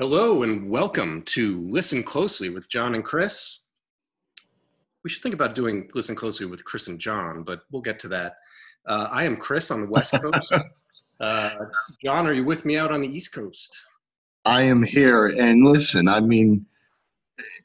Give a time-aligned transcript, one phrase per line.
[0.00, 3.64] Hello and welcome to Listen Closely with John and Chris.
[5.04, 8.08] We should think about doing Listen Closely with Chris and John, but we'll get to
[8.08, 8.36] that.
[8.86, 10.54] Uh, I am Chris on the West Coast.
[11.20, 11.50] Uh,
[12.02, 13.78] John, are you with me out on the East Coast?
[14.46, 16.08] I am here, and listen.
[16.08, 16.64] I mean,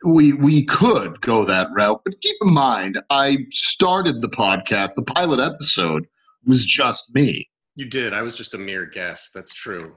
[0.05, 4.95] we we could go that route, but keep in mind, I started the podcast.
[4.95, 6.05] The pilot episode
[6.45, 7.49] was just me.
[7.75, 8.11] You did.
[8.11, 9.33] I was just a mere guest.
[9.33, 9.95] That's true.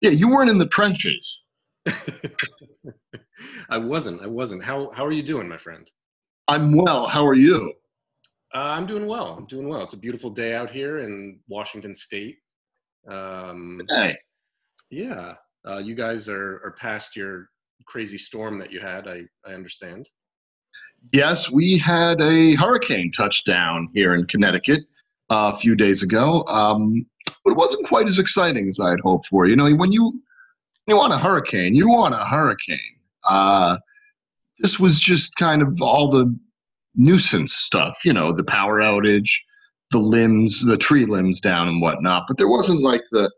[0.00, 1.42] Yeah, you weren't in the trenches.
[3.68, 4.22] I wasn't.
[4.22, 4.62] I wasn't.
[4.64, 5.90] How how are you doing, my friend?
[6.48, 7.06] I'm well.
[7.06, 7.72] How are you?
[8.54, 9.34] Uh, I'm doing well.
[9.34, 9.82] I'm doing well.
[9.82, 12.36] It's a beautiful day out here in Washington State.
[13.08, 14.16] Um, Hey,
[14.90, 15.34] yeah,
[15.68, 17.48] uh, you guys are are past your
[17.86, 19.08] crazy storm that you had.
[19.08, 20.08] I I understand.
[21.12, 24.80] yes, we had a hurricane touchdown here in Connecticut
[25.30, 27.04] uh, a few days ago, um,
[27.44, 29.46] but it wasn't quite as exciting as I had hoped for.
[29.46, 30.22] You know, when you
[30.86, 32.78] you want a hurricane, you want a hurricane.
[33.24, 33.78] Uh,
[34.58, 36.34] this was just kind of all the
[36.94, 39.30] nuisance stuff, you know, the power outage,
[39.90, 42.24] the limbs, the tree limbs down and whatnot.
[42.28, 43.30] But there wasn't like the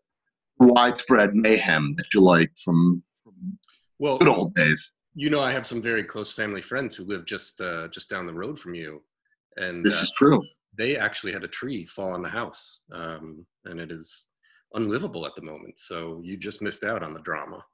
[0.58, 3.58] widespread mayhem that you like from, from
[3.98, 4.92] Well, good old days.
[5.14, 8.26] you know, I have some very close family friends who live just uh, just down
[8.26, 9.02] the road from you,
[9.56, 10.42] and This uh, is true.
[10.76, 14.26] they actually had a tree fall on the house, um, and it is
[14.74, 15.78] unlivable at the moment.
[15.78, 17.64] So you just missed out on the drama.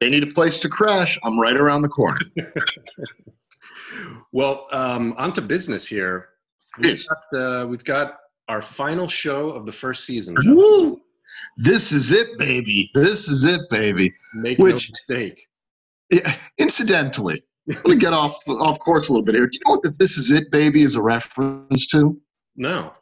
[0.00, 1.18] They need a place to crash.
[1.24, 2.20] I'm right around the corner.
[4.32, 6.28] well, um, on to business here.
[6.78, 10.36] We've got, uh, we've got our final show of the first season.
[11.56, 12.90] This is it, baby.
[12.94, 14.14] This is it, baby.
[14.34, 15.46] Make no Which- mistake.
[16.10, 19.48] Yeah, incidentally, I'm gonna get off off course a little bit here.
[19.48, 22.16] Do you know what the "This Is It, Baby" is a reference to?
[22.54, 22.92] No.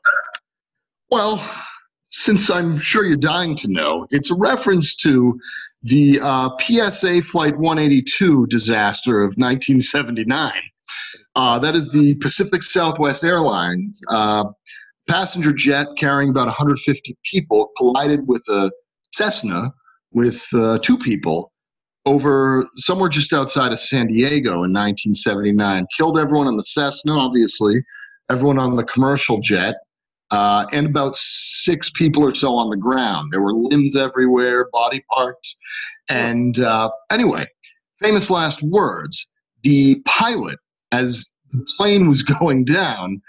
[1.10, 1.36] Well,
[2.16, 5.36] since I'm sure you're dying to know, it's a reference to
[5.82, 10.52] the uh, PSA Flight 182 disaster of 1979.
[11.34, 14.44] Uh, that is the Pacific Southwest Airlines uh,
[15.08, 18.70] passenger jet carrying about 150 people collided with a
[19.12, 19.72] Cessna
[20.12, 21.50] with uh, two people
[22.06, 25.84] over somewhere just outside of San Diego in 1979.
[25.96, 27.74] Killed everyone on the Cessna, obviously,
[28.30, 29.74] everyone on the commercial jet,
[30.30, 33.32] uh, and about six people or so on the ground.
[33.32, 35.58] There were limbs everywhere, body parts.
[36.08, 37.46] And uh, anyway,
[38.02, 39.30] famous last words.
[39.62, 40.58] The pilot,
[40.92, 43.20] as the plane was going down,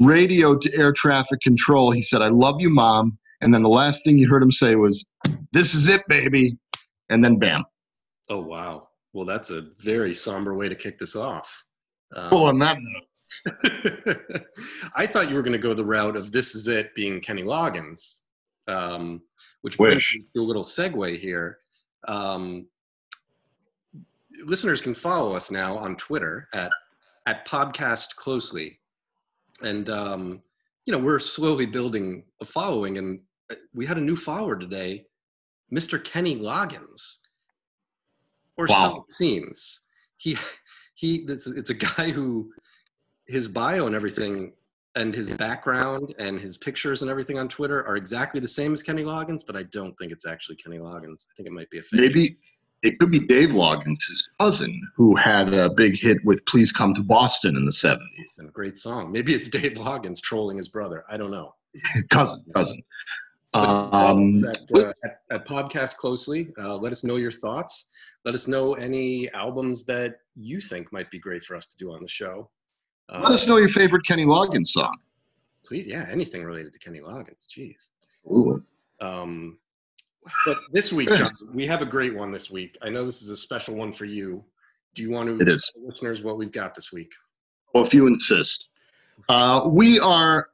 [0.00, 1.90] radioed to air traffic control.
[1.90, 3.18] He said, I love you, mom.
[3.40, 5.06] And then the last thing you heard him say was,
[5.52, 6.58] This is it, baby.
[7.08, 7.64] And then bam.
[8.28, 8.88] Oh wow.
[9.12, 11.64] Well, that's a very somber way to kick this off.
[12.14, 12.78] Um, Well, on that
[13.44, 14.42] note,
[15.00, 17.42] I thought you were going to go the route of "This Is It" being Kenny
[17.42, 18.20] Loggins,
[18.68, 19.22] um,
[19.62, 20.18] which brings Wish.
[20.34, 21.60] to a little segue here.
[22.06, 22.66] Um,
[24.44, 26.70] listeners can follow us now on Twitter at
[27.24, 28.78] at Podcast Closely,
[29.62, 30.42] and um,
[30.84, 35.06] you know we're slowly building a following, and uh, we had a new follower today,
[35.72, 36.04] Mr.
[36.04, 37.20] Kenny Loggins,
[38.58, 39.80] or so it seems.
[40.18, 40.36] He
[40.92, 42.52] he it's, it's a guy who
[43.28, 44.52] his bio and everything
[44.96, 48.82] and his background and his pictures and everything on Twitter are exactly the same as
[48.82, 51.28] Kenny Loggins, but I don't think it's actually Kenny Loggins.
[51.30, 52.00] I think it might be a fake.
[52.00, 52.36] maybe
[52.82, 56.94] it could be Dave Loggins, his cousin, who had a big hit with Please Come
[56.94, 57.98] to Boston in the 70s.
[58.38, 59.12] And a great song.
[59.12, 61.04] Maybe it's Dave Loggins trolling his brother.
[61.08, 61.54] I don't know.
[62.10, 62.82] cousin, cousin.
[63.52, 67.90] Um, at, uh, at, at podcast closely, uh, let us know your thoughts.
[68.24, 71.92] Let us know any albums that you think might be great for us to do
[71.92, 72.50] on the show.
[73.12, 74.96] Uh, let us know your favorite Kenny Loggins song.
[75.66, 75.86] please.
[75.86, 77.46] Yeah, anything related to Kenny Loggins.
[77.48, 77.90] Jeez.
[78.30, 78.62] Ooh.
[79.00, 79.58] Um,
[80.44, 82.76] but this week, John, we have a great one this week.
[82.82, 84.44] I know this is a special one for you.
[84.94, 85.70] Do you want to It is.
[85.74, 87.10] tell listeners what we've got this week?
[87.74, 88.68] Well, if you insist.
[89.28, 90.48] Uh, we are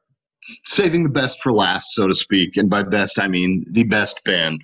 [0.64, 2.56] saving the best for last, so to speak.
[2.56, 4.62] And by best, I mean the best band.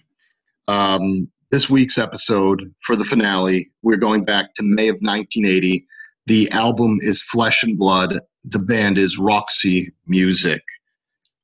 [0.69, 5.87] Um, this week's episode for the finale, we're going back to May of 1980.
[6.26, 8.19] The album is Flesh and Blood.
[8.44, 10.62] The band is Roxy Music.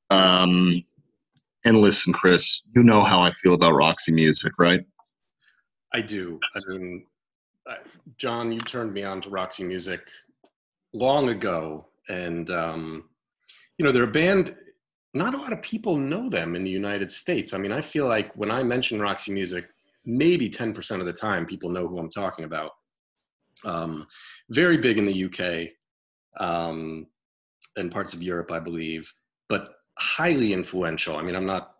[0.09, 0.81] Um,
[1.65, 4.85] and listen, Chris, you know how I feel about Roxy Music, right?
[5.93, 6.39] I do.
[6.55, 7.05] I mean,
[8.17, 10.01] John, you turned me on to Roxy Music
[10.93, 13.09] long ago, and um,
[13.77, 14.55] you know they're a band.
[15.13, 17.53] Not a lot of people know them in the United States.
[17.53, 19.67] I mean, I feel like when I mention Roxy Music,
[20.05, 22.71] maybe ten percent of the time people know who I'm talking about.
[23.65, 24.07] Um,
[24.49, 25.71] very big in the UK
[26.39, 27.07] um,
[27.75, 29.11] and parts of Europe, I believe,
[29.47, 31.17] but highly influential.
[31.17, 31.75] I mean, I'm not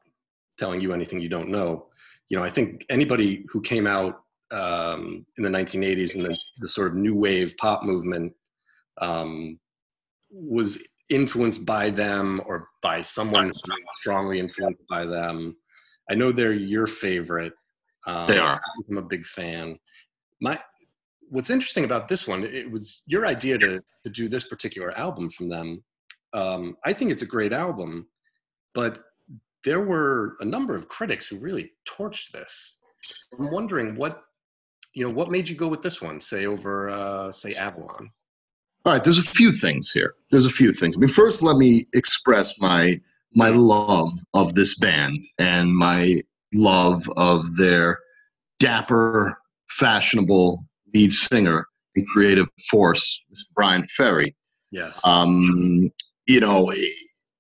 [0.58, 1.88] telling you anything you don't know.
[2.28, 4.22] You know, I think anybody who came out
[4.52, 8.34] um, in the 1980s and the, the, sort of new wave pop movement
[9.00, 9.60] um,
[10.32, 13.52] was influenced by them or by someone
[14.00, 15.56] strongly influenced by them.
[16.10, 17.54] I know they're your favorite.
[18.08, 18.60] Um, they are.
[18.90, 19.78] I'm a big fan.
[20.42, 20.60] My
[21.30, 25.30] what's interesting about this one, it was your idea to to do this particular album
[25.30, 25.84] from them.
[26.34, 28.08] Um, I think it's a great album,
[28.74, 29.00] but
[29.64, 32.78] there were a number of critics who really torched this.
[33.38, 34.24] I'm wondering what
[34.94, 38.12] you know what made you go with this one, say over uh, say Avalon.
[38.86, 40.16] All right, there's a few things here.
[40.32, 40.96] There's a few things.
[40.96, 43.00] I mean, first, let me express my
[43.36, 46.22] my love of this band and my
[46.54, 48.00] love of their
[48.60, 49.38] dapper,
[49.68, 51.66] fashionable lead singer
[51.96, 53.54] and creative force, Mr.
[53.56, 54.36] Bryan Ferry.
[54.72, 55.00] Yes.
[55.06, 55.92] Um,
[56.28, 56.74] you know,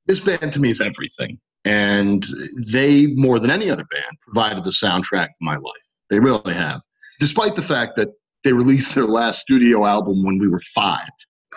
[0.07, 1.40] this band to me is everything.
[1.66, 2.25] And
[2.72, 5.74] they, more than any other band, provided the soundtrack to my life.
[6.10, 6.81] They really have.
[7.19, 8.10] Despite the fact that
[8.44, 11.10] they released their last studio album when we were five.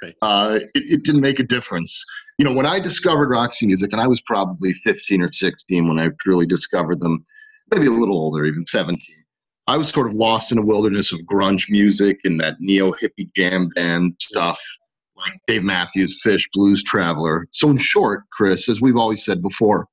[0.03, 0.15] right.
[0.21, 2.05] uh, it, it, didn't make a difference.
[2.39, 5.99] You know, when I discovered Roxy Music, and I was probably 15 or 16 when
[5.99, 7.25] I truly discovered them,
[7.71, 8.99] maybe a little older, even 17.
[9.71, 13.33] I was sort of lost in a wilderness of grunge music and that neo hippie
[13.37, 14.61] jam band stuff,
[15.17, 17.47] like Dave Matthews, Phish, Blues Traveler.
[17.53, 19.87] So, in short, Chris, as we've always said before,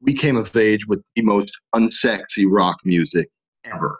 [0.00, 3.28] we came of age with the most unsexy rock music
[3.64, 3.98] ever.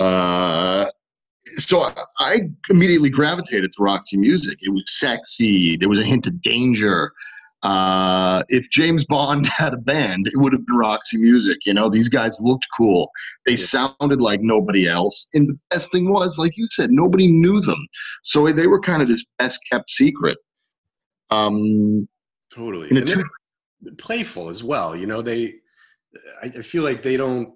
[0.00, 0.86] Uh,
[1.56, 2.40] so I, I
[2.70, 4.60] immediately gravitated to Roxy music.
[4.62, 5.76] It was sexy.
[5.76, 7.12] There was a hint of danger.
[7.64, 11.58] Uh, if James Bond had a band, it would have been Roxy Music.
[11.64, 13.10] You know, these guys looked cool.
[13.46, 13.64] They yeah.
[13.64, 15.28] sounded like nobody else.
[15.34, 17.86] And the best thing was, like you said, nobody knew them.
[18.22, 20.36] So they were kind of this best kept secret.
[21.30, 22.06] Um,
[22.52, 22.90] totally.
[22.90, 23.24] And two-
[23.98, 24.94] playful as well.
[24.94, 25.56] You know, they,
[26.42, 27.54] I feel like they don't,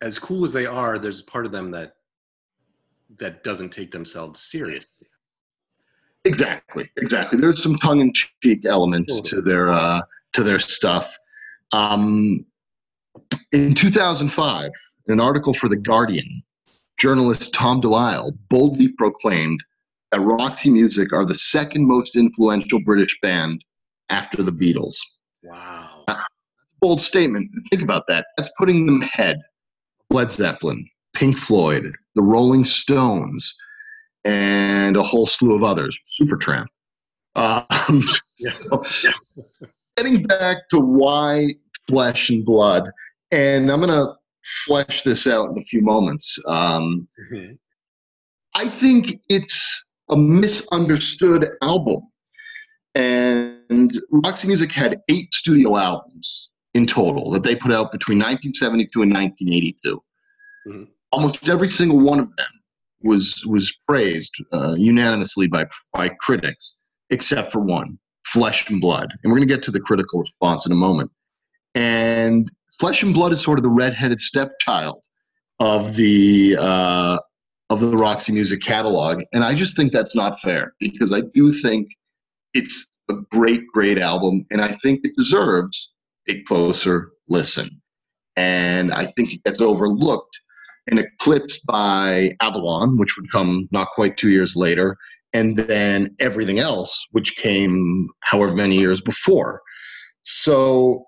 [0.00, 1.94] as cool as they are, there's a part of them that,
[3.18, 5.07] that doesn't take themselves seriously.
[6.24, 7.38] Exactly, exactly.
[7.38, 10.02] There's some tongue-in-cheek elements to their uh,
[10.34, 11.16] to their stuff.
[11.72, 12.44] Um,
[13.52, 14.70] in 2005,
[15.06, 16.42] in an article for the Guardian,
[16.98, 19.62] journalist Tom Delisle boldly proclaimed
[20.10, 23.64] that Roxy Music are the second most influential British band
[24.08, 24.96] after the Beatles.
[25.42, 26.04] Wow.
[26.80, 27.50] bold statement.
[27.70, 28.26] Think about that.
[28.36, 29.38] That's putting them ahead.
[30.10, 33.54] Led Zeppelin, Pink Floyd, the Rolling Stones,
[34.24, 36.66] and a whole slew of others, Supertramp.
[37.34, 38.04] Um, yeah.
[38.40, 38.82] So,
[39.96, 41.54] getting back to why
[41.88, 42.88] flesh and blood,
[43.32, 44.14] and I'm going to
[44.64, 46.38] flesh this out in a few moments.
[46.46, 47.54] Um, mm-hmm.
[48.54, 52.02] I think it's a misunderstood album.
[52.94, 59.02] And Roxy Music had eight studio albums in total that they put out between 1972
[59.02, 60.02] and 1982.
[60.66, 60.84] Mm-hmm.
[61.12, 62.46] Almost every single one of them
[63.02, 66.76] was was praised uh, unanimously by by critics,
[67.10, 70.66] except for one, Flesh and Blood, and we're going to get to the critical response
[70.66, 71.10] in a moment.
[71.74, 75.00] And Flesh and Blood is sort of the redheaded stepchild
[75.60, 77.18] of the uh,
[77.70, 81.52] of the Roxy Music catalog, and I just think that's not fair because I do
[81.52, 81.88] think
[82.54, 85.92] it's a great, great album, and I think it deserves
[86.28, 87.80] a closer listen.
[88.36, 90.40] And I think it gets overlooked
[90.88, 94.96] and eclipsed by Avalon, which would come not quite two years later,
[95.32, 99.60] and then everything else, which came however many years before.
[100.22, 101.04] So,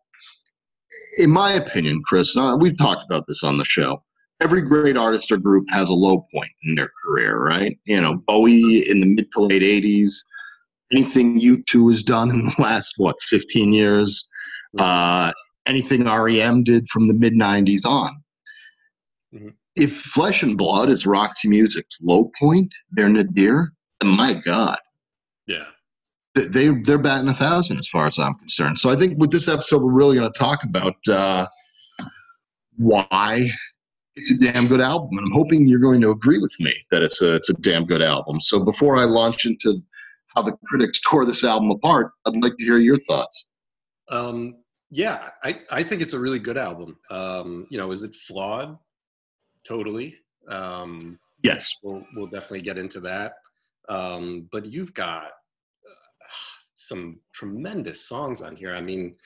[1.18, 4.02] in my opinion, Chris, we've talked about this on the show.
[4.40, 7.78] Every great artist or group has a low point in their career, right?
[7.84, 10.14] You know, Bowie in the mid to late 80s,
[10.92, 14.26] anything U2 has done in the last, what, 15 years,
[14.78, 15.32] uh,
[15.66, 18.22] anything REM did from the mid 90s on.
[19.34, 23.72] Mm-hmm if Flesh and Blood is Roxy Music's low point, their nadir,
[24.02, 24.78] my God.
[25.46, 25.66] Yeah.
[26.34, 28.78] They, they're batting a thousand as far as I'm concerned.
[28.78, 31.46] So I think with this episode, we're really going to talk about uh,
[32.76, 33.50] why
[34.16, 35.18] it's a damn good album.
[35.18, 37.84] And I'm hoping you're going to agree with me that it's a, it's a damn
[37.84, 38.40] good album.
[38.40, 39.80] So before I launch into
[40.34, 43.48] how the critics tore this album apart, I'd like to hear your thoughts.
[44.08, 44.56] Um,
[44.90, 46.96] yeah, I, I think it's a really good album.
[47.10, 48.78] Um, you know, is it flawed?
[49.66, 50.16] Totally.
[50.48, 53.34] Um, yes, we'll we'll definitely get into that.
[53.88, 56.28] Um, but you've got uh,
[56.74, 58.74] some tremendous songs on here.
[58.74, 59.16] I mean,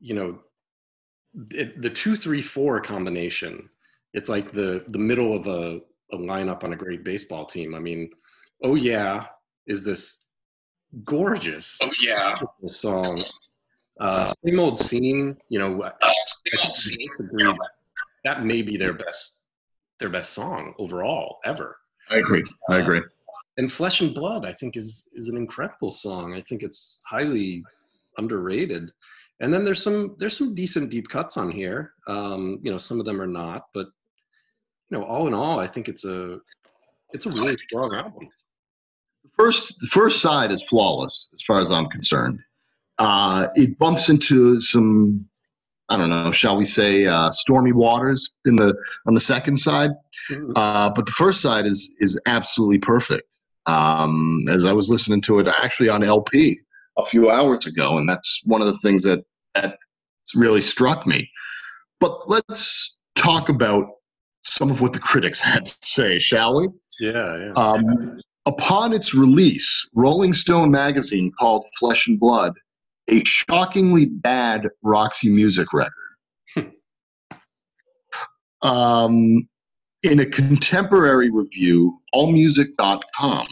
[0.00, 0.38] you know,
[1.50, 3.68] it, the two three four combination.
[4.14, 5.80] It's like the the middle of a,
[6.12, 7.74] a lineup on a great baseball team.
[7.74, 8.10] I mean,
[8.62, 9.26] oh yeah,
[9.66, 10.26] is this
[11.04, 11.78] gorgeous?
[11.82, 12.36] Oh yeah,
[12.66, 13.22] song.
[14.00, 15.36] Uh, same old scene.
[15.48, 17.08] You know, uh, same old scene.
[18.28, 19.40] That may be their best
[20.00, 21.78] their best song overall ever.
[22.10, 22.44] I agree.
[22.68, 23.02] I Uh, agree.
[23.56, 26.34] And Flesh and Blood, I think, is is an incredible song.
[26.34, 27.64] I think it's highly
[28.18, 28.84] underrated.
[29.40, 31.94] And then there's some there's some decent deep cuts on here.
[32.06, 33.86] Um, you know, some of them are not, but
[34.90, 36.38] you know, all in all, I think it's a
[37.14, 38.28] it's a really strong album.
[39.38, 42.38] first the first side is flawless as far as I'm concerned.
[42.98, 45.26] Uh, it bumps into some
[45.88, 48.76] I don't know, shall we say, uh, stormy waters in the
[49.06, 49.90] on the second side.
[50.54, 53.26] Uh, but the first side is is absolutely perfect.
[53.66, 56.58] Um, as I was listening to it actually on LP
[56.98, 59.78] a few hours ago, and that's one of the things that that
[60.34, 61.30] really struck me.
[62.00, 63.86] But let's talk about
[64.44, 66.68] some of what the critics had to say, shall we?
[67.00, 67.52] Yeah, yeah.
[67.52, 72.54] Um, upon its release, Rolling Stone magazine called Flesh and Blood
[73.08, 75.92] a shockingly bad Roxy Music record.
[78.62, 79.48] um,
[80.02, 83.46] in a contemporary review, AllMusic.com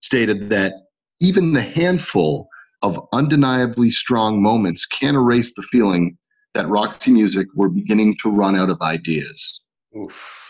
[0.00, 0.74] stated that
[1.20, 2.48] even the handful
[2.82, 6.16] of undeniably strong moments can't erase the feeling
[6.54, 9.62] that Roxy Music were beginning to run out of ideas.
[9.96, 10.46] Oof.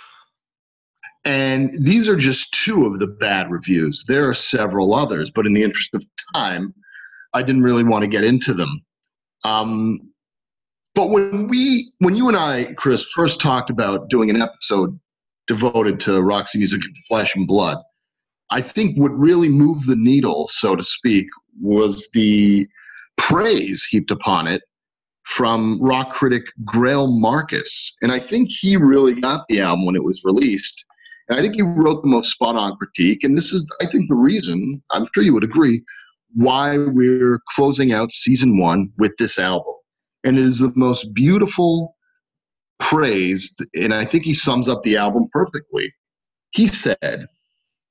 [1.24, 4.04] And these are just two of the bad reviews.
[4.06, 6.72] There are several others, but in the interest of time,
[7.34, 8.84] I didn't really want to get into them.
[9.44, 10.00] Um,
[10.94, 14.98] but when we, when you and I, Chris, first talked about doing an episode
[15.46, 17.78] devoted to Roxy Music and Flesh and Blood,
[18.50, 21.26] I think what really moved the needle, so to speak,
[21.60, 22.66] was the
[23.16, 24.62] praise heaped upon it
[25.24, 27.94] from rock critic Greil Marcus.
[28.02, 30.84] And I think he really got the album when it was released.
[31.28, 33.22] And I think he wrote the most spot on critique.
[33.22, 35.82] And this is, I think, the reason, I'm sure you would agree,
[36.34, 39.74] why we're closing out season one with this album.
[40.24, 41.96] And it is the most beautiful
[42.78, 43.54] praise.
[43.74, 45.92] And I think he sums up the album perfectly.
[46.52, 47.26] He said,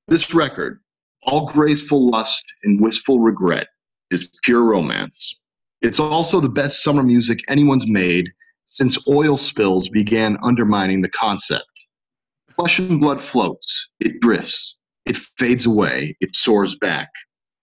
[0.08, 0.80] This record,
[1.24, 3.68] all graceful lust and wistful regret,
[4.12, 5.40] is pure romance.
[5.82, 8.28] It's also the best summer music anyone's made
[8.66, 11.66] since oil spills began undermining the concept.
[12.56, 17.10] Flesh and blood floats, it drifts, it fades away, it soars back.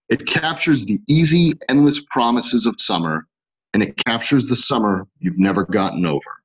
[0.08, 3.26] It captures the easy, endless promises of summer,
[3.74, 6.42] and it captures the summer you've never gotten over.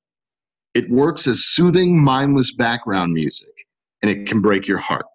[0.73, 3.53] It works as soothing, mindless background music,
[4.01, 5.05] and it can break your heart.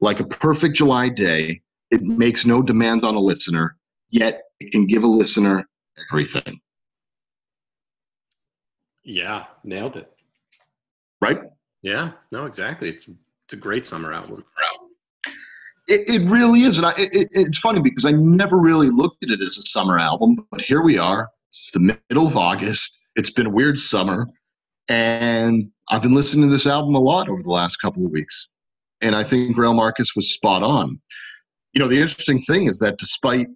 [0.00, 3.76] Like a perfect July day, it makes no demands on a listener,
[4.10, 5.66] yet it can give a listener
[6.10, 6.60] everything.
[9.02, 10.10] Yeah, nailed it.
[11.20, 11.40] Right?
[11.82, 12.88] Yeah, no, exactly.
[12.88, 14.44] It's it's a great summer album.
[15.86, 19.30] It, it really is, and I, it, it's funny because I never really looked at
[19.30, 21.28] it as a summer album, but here we are.
[21.50, 23.00] It's the middle of August.
[23.16, 24.26] It's been a weird summer,
[24.88, 28.48] and I've been listening to this album a lot over the last couple of weeks,
[29.02, 30.98] and I think Greil Marcus was spot on.
[31.74, 33.48] You know, the interesting thing is that despite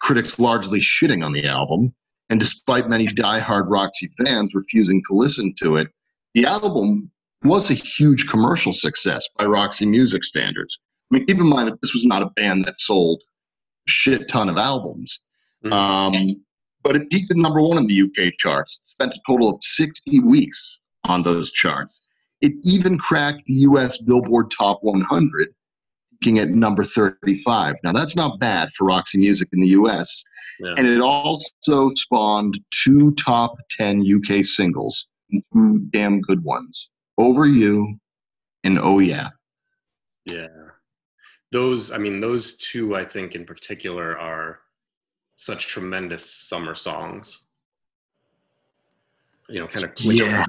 [0.00, 1.94] critics largely shitting on the album,
[2.28, 5.88] and despite many diehard Roxy fans refusing to listen to it,
[6.34, 7.10] the album
[7.44, 10.78] was a huge commercial success by Roxy music standards.
[11.10, 13.22] I mean, keep in mind that this was not a band that sold
[13.88, 15.28] a shit ton of albums.
[15.64, 15.72] Mhm.
[15.72, 16.44] Um,
[16.82, 20.20] but it peaked at number one in the UK charts, spent a total of 60
[20.20, 22.00] weeks on those charts.
[22.40, 25.48] It even cracked the US Billboard Top 100,
[26.12, 27.76] peaking at number 35.
[27.84, 30.24] Now, that's not bad for Roxy Music in the US.
[30.58, 30.74] Yeah.
[30.76, 36.88] And it also spawned two top 10 UK singles, two damn good ones
[37.18, 37.98] Over You
[38.64, 39.30] and Oh Yeah.
[40.26, 40.48] Yeah.
[41.52, 44.60] Those, I mean, those two, I think in particular, are
[45.34, 47.44] such tremendous summer songs.
[49.48, 50.44] You know, kind of Yeah.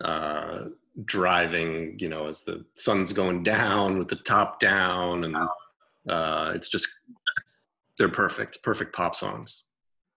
[0.00, 0.64] uh,
[1.04, 5.24] driving, you know, as the sun's going down with the top down.
[5.24, 5.36] And
[6.08, 6.88] uh, it's just,
[7.96, 9.64] they're perfect, perfect pop songs.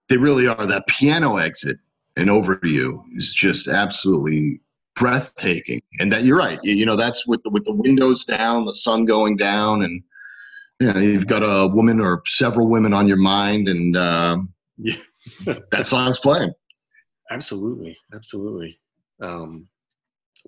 [0.08, 0.66] They really are.
[0.66, 1.78] That piano exit
[2.16, 4.60] and Over You is just absolutely
[5.00, 5.80] breathtaking.
[5.98, 6.60] And that you're right.
[6.62, 10.02] You, you know, that's with the, with the windows down, the sun going down, and
[10.78, 14.94] you know, you've got a woman or several women on your mind, and um, Yeah.
[15.72, 16.52] that song's playing.
[17.30, 18.78] Absolutely, absolutely.
[19.20, 19.68] Um,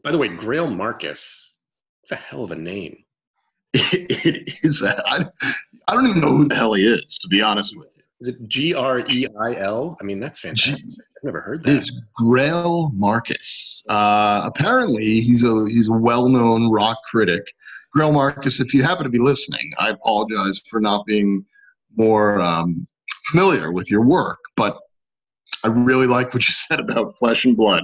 [0.02, 1.54] by the way, Greil Marcus,
[2.02, 3.04] it's a hell of a name.
[3.74, 4.82] it is.
[4.82, 5.24] I,
[5.88, 7.91] I don't even know who the hell he is, to be honest with.
[8.22, 9.96] Is it G R E I L?
[10.00, 10.78] I mean, that's fantastic.
[10.78, 11.70] I've never heard that.
[11.70, 13.82] is Greil Marcus.
[13.88, 17.42] Uh, apparently, he's a he's a well-known rock critic.
[17.96, 21.44] Greil Marcus, if you happen to be listening, I apologize for not being
[21.96, 22.86] more um,
[23.26, 24.78] familiar with your work, but
[25.64, 27.82] I really like what you said about Flesh and Blood.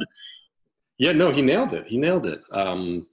[0.99, 1.89] Yeah, no, he nailed it.
[1.89, 2.43] He nailed it.
[2.53, 3.09] Um,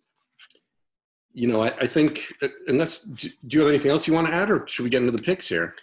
[1.34, 4.34] you know, I, I, think uh, unless do you have anything else you want to
[4.34, 5.74] add, or should we get into the picks here?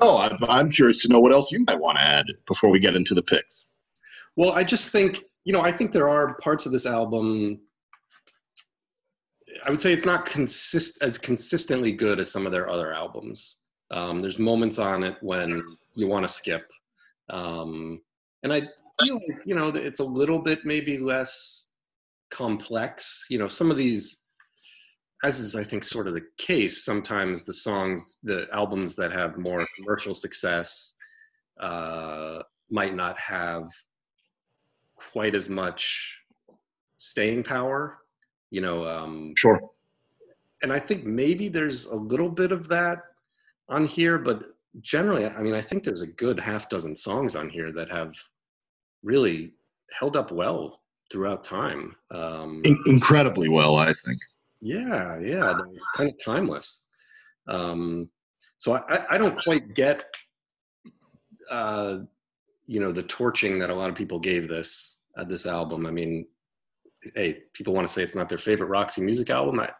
[0.00, 2.78] Oh, I'm, I'm curious to know what else you might want to add before we
[2.78, 3.66] get into the picks.
[4.36, 7.60] Well, I just think you know, I think there are parts of this album.
[9.64, 13.62] I would say it's not consist as consistently good as some of their other albums.
[13.90, 15.62] Um, there's moments on it when
[15.94, 16.70] you want to skip,
[17.30, 18.00] um,
[18.42, 18.62] and I
[19.02, 21.72] feel like you know it's a little bit maybe less
[22.30, 23.26] complex.
[23.28, 24.21] You know, some of these
[25.22, 29.36] as is I think sort of the case, sometimes the songs, the albums that have
[29.38, 30.94] more commercial success
[31.60, 33.68] uh, might not have
[34.96, 36.18] quite as much
[36.98, 37.98] staying power.
[38.50, 39.60] You know, um, sure.
[40.62, 42.98] And I think maybe there's a little bit of that
[43.68, 44.42] on here, but
[44.80, 48.14] generally, I mean, I think there's a good half dozen songs on here that have
[49.02, 49.52] really
[49.90, 51.94] held up well throughout time.
[52.10, 54.18] Um, In- incredibly well, I think.
[54.62, 55.52] Yeah, yeah,
[55.96, 56.86] kind of timeless.
[57.48, 58.08] Um,
[58.58, 60.04] so I, I don't quite get,
[61.50, 61.98] uh,
[62.66, 65.84] you know, the torching that a lot of people gave this uh, this album.
[65.86, 66.26] I mean,
[67.16, 69.58] hey, people want to say it's not their favorite Roxy Music album.
[69.58, 69.70] I,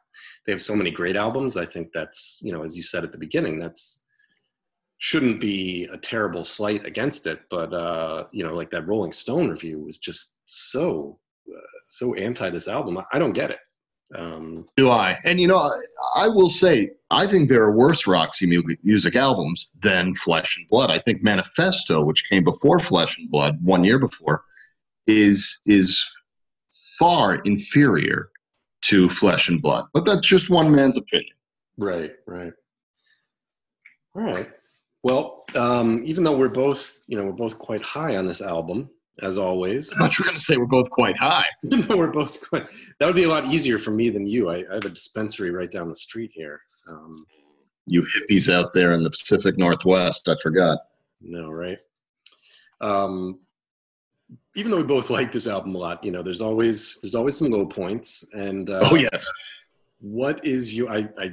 [0.47, 1.57] they have so many great albums.
[1.57, 4.03] I think that's, you know, as you said at the beginning, that's
[4.99, 7.41] shouldn't be a terrible slight against it.
[7.51, 12.51] But uh, you know, like that Rolling Stone review was just so uh, so anti
[12.51, 12.99] this album.
[12.99, 13.59] I, I don't get it.
[14.15, 15.19] Um, Do I?
[15.25, 15.71] And you know, I,
[16.17, 18.47] I, will say, I think there are worse Roxy
[18.83, 20.91] music albums than Flesh and Blood.
[20.91, 24.45] I think Manifesto, which came before Flesh and Blood, one year before,
[25.07, 26.07] is is
[26.99, 28.31] far inferior
[28.83, 29.87] to Flesh and Blood.
[29.95, 31.35] But that's just one man's opinion.
[31.79, 32.13] Right.
[32.27, 32.53] Right.
[34.15, 34.51] All right.
[35.03, 38.91] Well, um, even though we're both, you know, we're both quite high on this album,
[39.21, 39.93] as always.
[39.93, 41.47] I thought you were going to say we're both quite high.
[41.63, 42.67] no, we're both quite.
[42.99, 44.49] That would be a lot easier for me than you.
[44.49, 46.61] I, I have a dispensary right down the street here.
[46.89, 47.27] Um,
[47.87, 50.79] you hippies out there in the Pacific Northwest, I forgot.
[51.21, 51.79] No, right?
[52.81, 53.41] Um,
[54.55, 57.37] even though we both like this album a lot, you know, there's always there's always
[57.37, 58.25] some low points.
[58.33, 59.31] And uh, oh yes,
[60.01, 60.89] what is you?
[60.89, 61.33] I I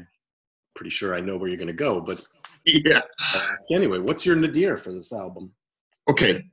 [0.75, 2.23] pretty sure I know where you're going to go, but
[2.65, 3.01] yeah.
[3.35, 5.51] Uh, anyway, what's your nadir for this album?
[6.09, 6.43] Okay,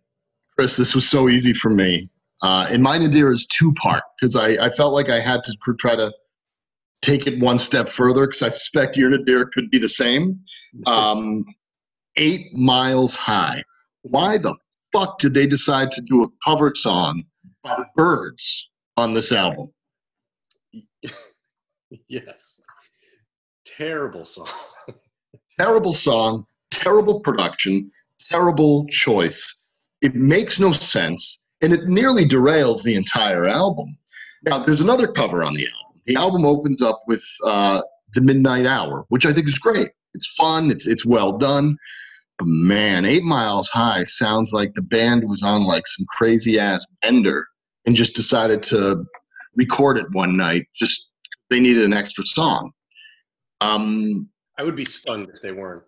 [0.56, 2.08] Chris, this was so easy for me.
[2.42, 5.74] Uh, and my nadir is two part because I, I felt like I had to
[5.78, 6.12] try to
[7.02, 10.40] take it one step further because I suspect your nadir could be the same.
[10.86, 11.44] Um,
[12.16, 13.62] eight miles high.
[14.02, 14.54] Why the
[14.92, 17.24] fuck did they decide to do a cover song
[17.62, 19.70] by Byrds on this album?
[22.08, 22.60] yes.
[23.66, 24.48] Terrible song.
[25.58, 27.90] terrible song, terrible production,
[28.30, 29.55] terrible choice
[30.02, 33.96] it makes no sense, and it nearly derails the entire album.
[34.44, 36.02] Now, there's another cover on the album.
[36.06, 37.82] The album opens up with uh,
[38.12, 39.90] "The Midnight Hour," which I think is great.
[40.14, 40.70] It's fun.
[40.70, 41.76] It's it's well done.
[42.38, 46.86] But man, Eight Miles High sounds like the band was on like some crazy ass
[47.02, 47.46] bender
[47.86, 49.04] and just decided to
[49.54, 50.66] record it one night.
[50.74, 51.12] Just
[51.50, 52.72] they needed an extra song.
[53.60, 54.28] Um,
[54.58, 55.84] I would be stunned if they weren't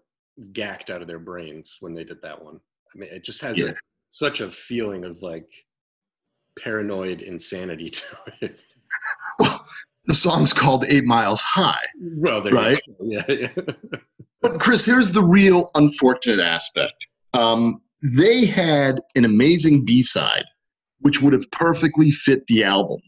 [0.53, 2.61] gacked out of their brains when they did that one.
[2.95, 3.67] I mean, it just has yeah.
[3.67, 3.75] a
[4.09, 5.49] such a feeling of like
[6.59, 8.05] paranoid insanity to
[8.41, 8.61] it.
[9.39, 9.65] Well,
[10.07, 11.85] the song's called Eight Miles High.
[12.17, 12.81] Well, right?
[13.01, 13.49] Yeah, yeah.
[14.43, 17.07] but Chris, here's the real unfortunate aspect.
[17.35, 20.45] Um, they had an amazing B side,
[21.01, 23.01] which would have perfectly fit the album.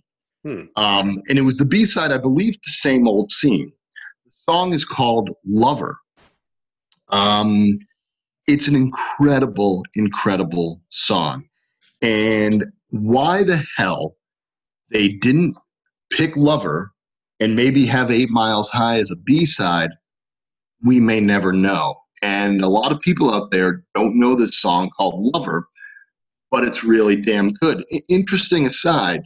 [0.45, 0.65] Hmm.
[0.77, 3.73] Um, and it was the B side, I believe, the same old scene.
[4.27, 5.97] The song is called Lover.
[7.09, 7.79] Um,
[8.47, 11.45] it's an incredible, incredible song.
[12.03, 14.17] And why the hell
[14.91, 15.57] they didn't
[16.11, 16.93] pick Lover
[17.39, 19.91] and maybe have Eight Miles High as a B side,
[20.83, 21.97] we may never know.
[22.23, 25.67] And a lot of people out there don't know this song called Lover,
[26.51, 27.85] but it's really damn good.
[28.09, 29.23] Interesting aside,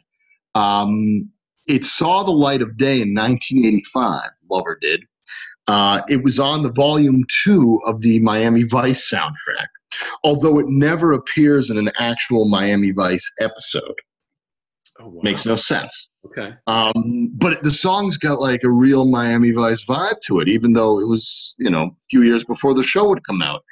[0.55, 1.29] um,
[1.66, 5.03] it saw the light of day in 1985, Lover did.
[5.66, 9.68] Uh, it was on the volume two of the Miami Vice soundtrack,
[10.22, 13.94] although it never appears in an actual Miami Vice episode.
[15.00, 15.22] Oh, wow.
[15.22, 16.11] Makes no sense.
[16.27, 16.55] Okay.
[16.66, 21.00] Um, but the song's got like a real Miami Vice vibe to it, even though
[21.00, 23.62] it was, you know, a few years before the show would come out.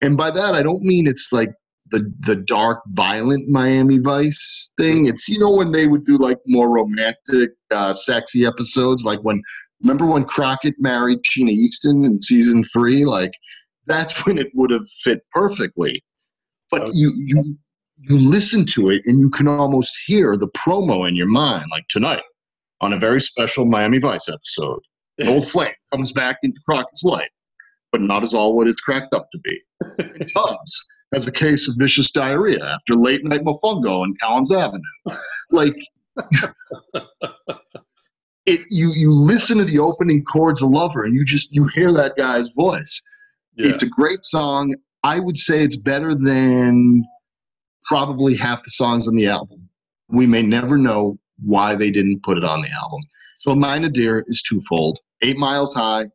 [0.00, 1.50] And by that, I don't mean it's like
[1.92, 5.06] the the dark, violent Miami Vice thing.
[5.06, 9.40] It's you know when they would do like more romantic, uh, sexy episodes, like when
[9.82, 13.04] Remember when Crockett married Sheena Easton in season three?
[13.04, 13.32] Like
[13.86, 16.02] that's when it would have fit perfectly.
[16.70, 16.90] But okay.
[16.94, 17.58] you you
[17.98, 21.86] you listen to it and you can almost hear the promo in your mind, like
[21.88, 22.22] tonight
[22.80, 24.80] on a very special Miami Vice episode.
[25.18, 27.30] An old flame comes back into Crockett's life,
[27.92, 29.60] but not as all what it's cracked up to be.
[30.36, 34.82] Tubbs has a case of vicious diarrhea after late night mofongo on Collins Avenue.
[35.50, 35.76] Like,
[38.46, 41.92] it, you you listen to the opening chords of Lover, and you just you hear
[41.92, 43.02] that guy's voice.
[43.54, 43.70] Yeah.
[43.70, 44.74] It's a great song.
[45.04, 47.04] I would say it's better than
[47.84, 49.68] probably half the songs on the album.
[50.08, 53.00] We may never know why they didn't put it on the album.
[53.36, 55.00] So My Nadir is twofold.
[55.22, 56.06] Eight Miles High,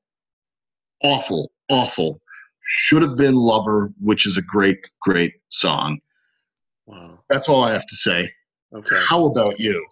[1.04, 2.22] awful, awful.
[2.70, 6.00] Should have been Lover, which is a great, great song.
[6.86, 7.20] Wow.
[7.30, 8.30] That's all I have to say.
[8.74, 9.00] Okay.
[9.08, 9.86] How about you?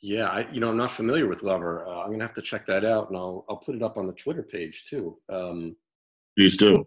[0.00, 1.84] Yeah, I, you know, I'm not familiar with Lover.
[1.86, 4.06] Uh, I'm gonna have to check that out, and I'll I'll put it up on
[4.06, 5.18] the Twitter page too.
[5.28, 5.76] Um,
[6.36, 6.86] Please do.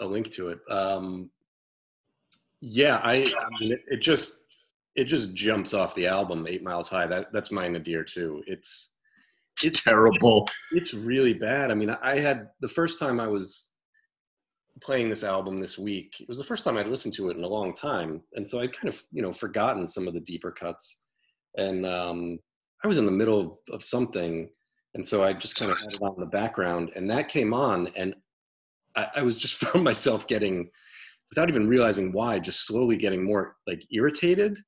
[0.00, 0.58] a link to it.
[0.70, 1.28] Um,
[2.62, 4.38] yeah, I, I mean, it, it just
[4.96, 6.46] it just jumps off the album.
[6.48, 7.06] Eight Miles High.
[7.06, 8.42] That that's my Nadir too.
[8.46, 8.96] It's
[9.62, 10.48] It's terrible.
[10.72, 11.70] it's really bad.
[11.70, 13.72] I mean, I had the first time I was
[14.80, 16.14] playing this album this week.
[16.20, 18.60] It was the first time I'd listened to it in a long time, and so
[18.60, 21.02] I'd kind of you know forgotten some of the deeper cuts.
[21.56, 22.38] And um,
[22.84, 24.48] I was in the middle of, something,
[24.94, 27.52] and so I just kind of had it on in the background, and that came
[27.52, 28.14] on, and
[28.96, 30.70] I, I was just found myself getting,
[31.30, 34.58] without even realizing why, just slowly getting more like irritated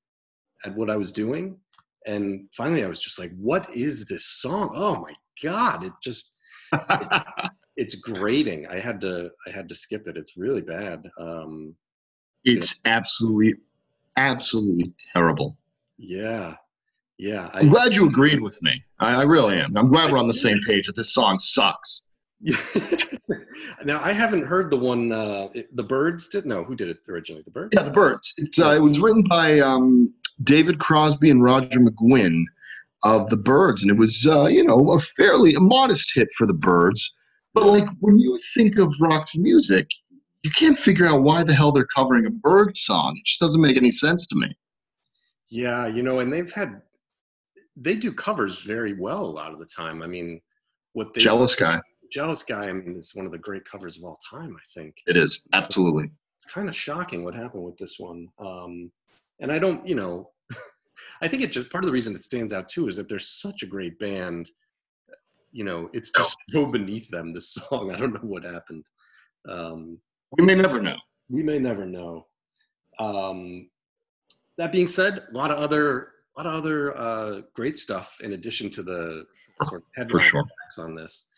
[0.65, 1.57] at what I was doing.
[2.07, 4.73] And finally, I was just like, "What is this song?
[4.75, 5.85] Oh my god!
[5.85, 6.35] It just
[7.77, 8.67] it's grating.
[8.67, 10.17] I had to I had to skip it.
[10.17, 11.09] It's really bad.
[11.19, 11.77] Um,
[12.45, 13.55] it's absolutely,
[14.17, 15.57] absolutely terrible.
[15.99, 16.55] yeah,
[17.19, 17.51] yeah.
[17.53, 18.83] I'm glad you agreed with me.
[19.01, 19.77] I, I really am.
[19.77, 22.05] I'm glad we're on the same page that this song sucks.
[23.85, 25.13] now I haven't heard the one.
[25.13, 26.65] Uh, it- the Byrds did no.
[26.65, 27.43] Who did it originally?
[27.45, 27.71] The Byrds.
[27.77, 28.35] Yeah, the Byrds.
[28.39, 32.43] It's, uh, it was written by um, David Crosby and Roger McGuinn
[33.05, 36.47] of the Byrds, and it was uh, you know a fairly a modest hit for
[36.47, 37.15] the Byrds.
[37.55, 39.87] But like when you think of Roxy Music,
[40.43, 43.15] you can't figure out why the hell they're covering a bird song.
[43.17, 44.57] It just doesn't make any sense to me.
[45.49, 46.81] Yeah, you know, and they've had
[47.77, 50.03] they do covers very well a lot of the time.
[50.03, 50.41] I mean,
[50.93, 51.81] what they Jealous guy.
[52.11, 54.55] Jealous Guy, I mean, is one of the great covers of all time.
[54.55, 54.97] I think.
[55.07, 56.11] It is absolutely.
[56.37, 58.29] it's kind of shocking what happened with this one.
[58.39, 58.93] Um,
[59.41, 60.31] and I don't, you know,
[61.23, 63.19] I think it just part of the reason it stands out too is that they're
[63.19, 64.51] such a great band.
[65.53, 67.33] You know, it's just so beneath them.
[67.33, 68.85] This song, I don't know what happened.
[69.49, 69.99] Um,
[70.39, 70.97] We may never know.
[71.31, 72.27] we may never know.
[72.99, 73.71] Um,
[74.59, 78.33] that being said, a lot of other, a lot of other uh, great stuff in
[78.33, 79.25] addition to the
[79.65, 80.45] sort of headline sure.
[80.79, 81.29] on this.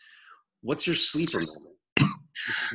[0.61, 1.75] What's your sleeper moment?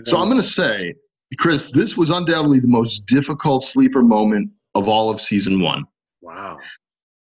[0.05, 0.95] So I'm going to say,
[1.39, 5.85] Chris, this was undoubtedly the most difficult sleeper moment of all of season one.
[6.23, 6.57] Wow.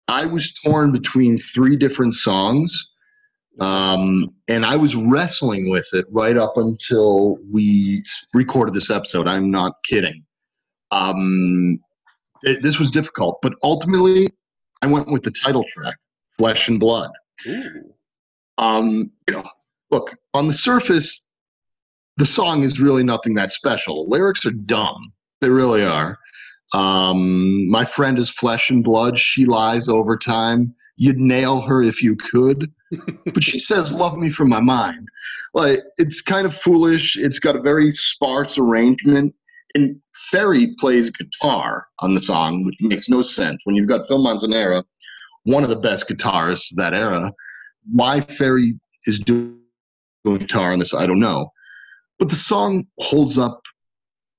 [0.06, 2.90] I was torn between three different songs,
[3.59, 8.04] um, and I was wrestling with it right up until we
[8.35, 9.26] recorded this episode.
[9.26, 10.22] I'm not kidding.
[10.90, 11.80] Um,
[12.42, 14.28] it, this was difficult, but ultimately,
[14.83, 15.97] I went with the title track,
[16.39, 17.11] "Flesh and Blood."
[17.47, 17.95] Ooh.
[18.59, 19.45] Um, you know,
[19.91, 21.23] look on the surface,
[22.17, 24.05] the song is really nothing that special.
[24.05, 26.19] The lyrics are dumb; they really are.
[26.73, 29.19] Um, my friend is flesh and blood.
[29.19, 30.75] She lies over time.
[30.97, 32.73] You'd nail her if you could,
[33.25, 35.09] but she says, "Love me from my mind."
[35.55, 37.17] Like it's kind of foolish.
[37.17, 39.35] It's got a very sparse arrangement,
[39.77, 44.25] and Ferry plays guitar on the song, which makes no sense when you've got Phil
[44.25, 44.83] Manzanera,
[45.45, 47.31] one of the best guitarists of that era.
[47.93, 48.73] Why Ferry
[49.07, 49.61] is doing
[50.25, 51.53] guitar on this, I don't know,
[52.19, 53.61] but the song holds up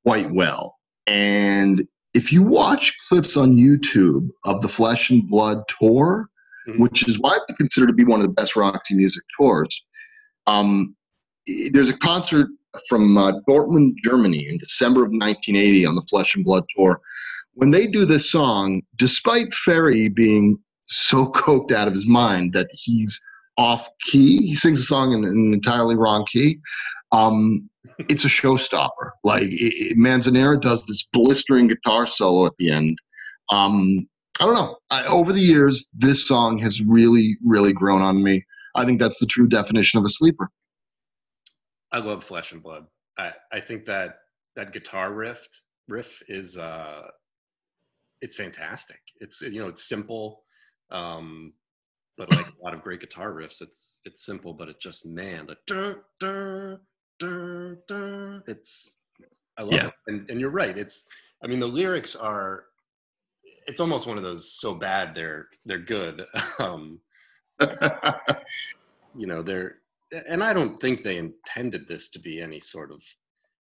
[0.03, 6.29] quite well, and if you watch clips on YouTube of the Flesh and Blood tour,
[6.67, 6.79] Mhm.
[6.79, 9.85] which is widely considered to be one of the best Roxy music tours,
[10.47, 10.95] um,
[11.71, 12.49] there's a concert
[12.87, 16.99] from uh, Dortmund, Germany in December of 1980 on the Flesh and Blood tour.
[17.53, 22.67] When they do this song, despite Ferry being so coked out of his mind that
[22.71, 23.19] he's
[23.57, 26.59] off key, he sings the song in, in an entirely wrong key.
[27.11, 27.69] Um,
[28.09, 29.11] it's a showstopper.
[29.23, 32.97] Like it, it- Manzanera does this blistering guitar solo at the end.
[33.49, 34.07] Um,
[34.39, 34.77] I don't know.
[34.91, 38.43] I, over the years, this song has really, really grown on me.
[38.75, 40.49] I think that's the true definition of a sleeper.
[41.91, 42.85] I love Flesh and Blood.
[43.17, 44.19] I, I think that
[44.55, 45.47] that guitar riff
[45.87, 47.07] riff is uh
[48.21, 48.99] it's fantastic.
[49.19, 50.43] It's you know it's simple,
[50.91, 51.53] um,
[52.17, 55.45] but like a lot of great guitar riffs, it's it's simple, but it just man
[55.45, 56.79] the dun, dun,
[57.19, 58.97] dun, dun, it's
[59.57, 59.87] I love Yeah.
[59.87, 59.93] it.
[60.07, 60.77] And and you're right.
[60.77, 61.05] It's
[61.43, 62.65] I mean the lyrics are
[63.67, 66.25] it's almost one of those so bad they're they're good.
[66.59, 66.99] um,
[69.15, 69.77] you know, they're
[70.11, 73.03] and I don't think they intended this to be any sort of,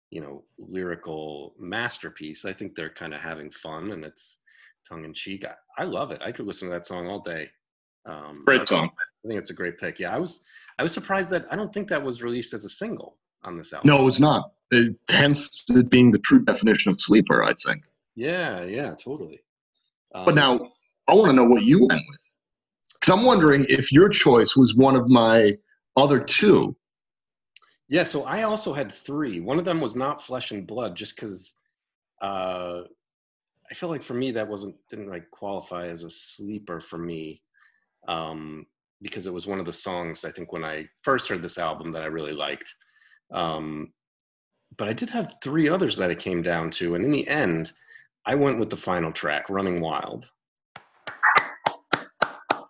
[0.09, 2.45] you know, lyrical masterpiece.
[2.45, 4.39] I think they're kind of having fun and it's
[4.87, 5.45] tongue in cheek.
[5.45, 6.21] I, I, love it.
[6.23, 7.49] I could listen to that song all day.
[8.05, 8.89] Um, great song.
[9.23, 9.99] I think it's a great pick.
[9.99, 10.41] Yeah, I was
[10.77, 13.71] I was surprised that I don't think that was released as a single on this
[13.71, 13.87] album.
[13.87, 14.51] No, it was not.
[14.71, 17.43] It, hence it being the true definition of sleeper.
[17.43, 17.83] I think.
[18.15, 19.39] Yeah, yeah, totally.
[20.13, 20.69] Um, but now
[21.07, 22.35] I want to know what you went with,
[22.93, 25.51] because I'm wondering if your choice was one of my
[25.95, 26.75] other two.
[27.89, 29.39] Yeah, so I also had three.
[29.39, 31.55] One of them was not flesh and blood, just because
[32.21, 32.81] uh,
[33.69, 37.41] I feel like for me that wasn't didn't like qualify as a sleeper for me,
[38.07, 38.65] um,
[39.01, 41.89] because it was one of the songs I think when I first heard this album
[41.91, 42.73] that I really liked.
[43.31, 43.93] Um,
[44.77, 47.73] but I did have three others that it came down to, and in the end,
[48.25, 50.31] I went with the final track, "Running Wild."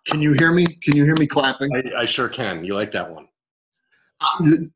[0.06, 0.66] Can you hear me?
[0.66, 1.70] Can you hear me clapping?
[1.74, 2.64] I, I sure can.
[2.64, 3.26] You like that one?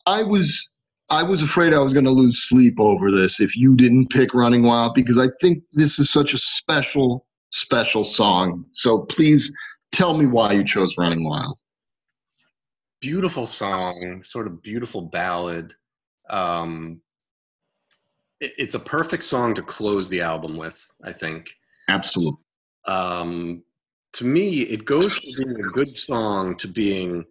[0.07, 0.73] I was
[1.11, 4.35] I was afraid I was going to lose sleep over this if you didn't pick
[4.35, 8.65] Running Wild because I think this is such a special special song.
[8.73, 9.53] So please
[9.93, 11.59] tell me why you chose Running Wild.
[13.01, 15.75] Beautiful song, sort of beautiful ballad.
[16.29, 17.01] Um,
[18.41, 20.85] it, it's a perfect song to close the album with.
[21.05, 21.51] I think.
[21.89, 22.43] Absolutely.
[22.87, 23.63] Um,
[24.19, 27.25] to me, it goes from being a good song to being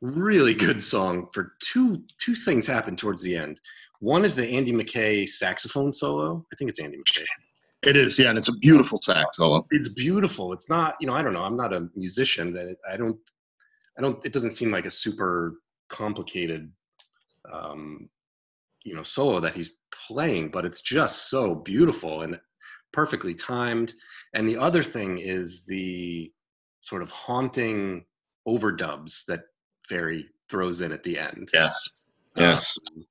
[0.00, 3.60] really good song for two two things happen towards the end.
[4.00, 6.44] One is the Andy Mackay saxophone solo.
[6.52, 7.24] I think it's Andy Mackay.
[7.84, 9.64] It is, yeah, and it's a beautiful sax solo.
[9.70, 10.52] It's beautiful.
[10.52, 11.44] It's not, you know, I don't know.
[11.44, 12.52] I'm not a musician.
[12.52, 13.16] That I don't,
[13.96, 14.24] I don't.
[14.26, 16.72] It doesn't seem like a super complicated,
[17.52, 18.08] um,
[18.82, 22.40] you know, solo that he's playing, but it's just so beautiful and
[22.92, 23.94] perfectly timed.
[24.34, 26.32] And the other thing is the
[26.80, 28.04] sort of haunting
[28.46, 29.40] overdubs that
[29.88, 31.50] Ferry throws in at the end.
[31.52, 32.08] Yes.
[32.36, 32.76] Yes.
[32.88, 33.04] Um,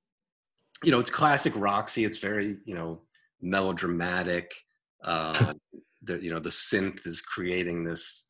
[0.84, 2.06] you know, it's classic Roxy.
[2.06, 3.02] It's very, you know,
[3.42, 4.54] melodramatic.
[5.04, 5.54] Uh,
[6.02, 8.26] the you know the synth is creating this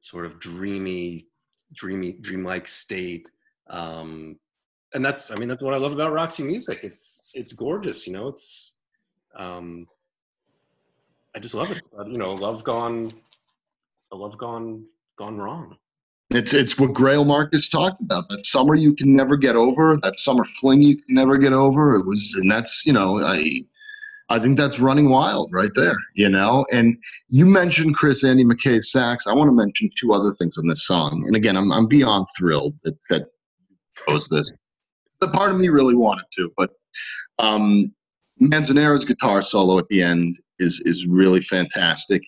[0.00, 1.22] sort of dreamy,
[1.74, 3.28] dreamy, dreamlike state.
[3.68, 4.38] Um,
[4.94, 6.80] and that's, I mean, that's what I love about Roxy music.
[6.82, 8.06] It's it's gorgeous.
[8.06, 8.76] You know, it's
[9.36, 9.86] um,
[11.36, 11.82] I just love it.
[11.96, 13.10] Uh, you know, love gone,
[14.10, 14.86] love gone,
[15.18, 15.76] gone wrong.
[16.30, 18.30] It's it's what Greil Marcus talked about.
[18.30, 19.98] That summer you can never get over.
[20.02, 21.94] That summer fling you can never get over.
[21.94, 23.60] It was, and that's you know, I
[24.30, 25.94] I think that's running wild right there.
[26.14, 26.96] You know, and
[27.28, 29.26] you mentioned Chris Andy Mackay sax.
[29.26, 31.22] I want to mention two other things in this song.
[31.26, 33.26] And again, I'm I'm beyond thrilled that that
[34.08, 34.50] chose this.
[35.20, 36.70] The part of me really wanted to, but
[37.38, 37.94] um,
[38.40, 42.22] Manzanera's guitar solo at the end is is really fantastic.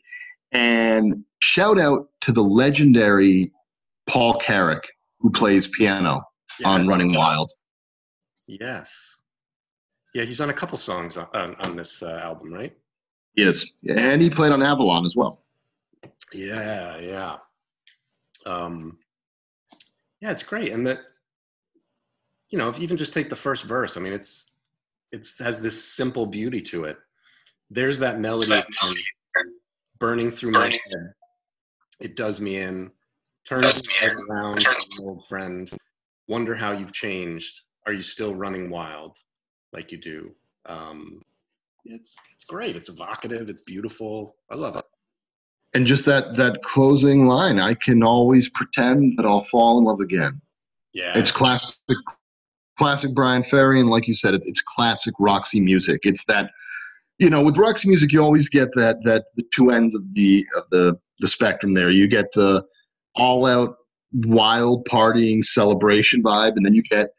[0.53, 3.53] And shout out to the legendary
[4.09, 4.83] Paul Carrack,
[5.21, 6.23] who plays piano
[6.61, 6.69] yeah.
[6.69, 7.51] on Running Wild.
[8.47, 9.23] Yes.
[10.15, 12.75] Yeah, he's on a couple songs on, on, on this uh, album, right?
[13.37, 13.67] Yes.
[13.87, 15.45] And he played on Avalon as well.
[16.33, 17.37] Yeah, yeah.
[18.47, 18.99] Um,
[20.23, 20.73] yeah, it's great.
[20.73, 21.01] And that,
[22.49, 24.53] you know, if you even just take the first verse, I mean, it's,
[25.13, 26.97] it's has this simple beauty to it
[27.71, 29.03] there's that melody, that melody.
[29.99, 30.71] burning through burning.
[30.71, 31.13] my head.
[32.01, 32.91] It does me in.
[33.49, 34.65] Turns me around,
[35.01, 35.71] old friend.
[36.29, 37.63] Wonder how you've changed.
[37.87, 39.17] Are you still running wild
[39.73, 40.35] like you do?
[40.67, 41.23] Um,
[41.85, 42.77] it's it's great.
[42.77, 43.49] It's evocative.
[43.49, 44.37] It's beautiful.
[44.51, 44.85] I love it.
[45.75, 50.01] And just that that closing line, I can always pretend that I'll fall in love
[50.01, 50.41] again.
[50.93, 51.79] Yeah, it's classic,
[52.77, 56.01] classic Bryan Ferry, and like you said, it's classic Roxy music.
[56.05, 56.51] It's that
[57.19, 60.47] you know, with Roxy music, you always get that that the two ends of the
[60.57, 61.75] of the the spectrum.
[61.75, 62.65] There, you get the
[63.15, 63.77] all out
[64.13, 67.11] wild partying celebration vibe, and then you get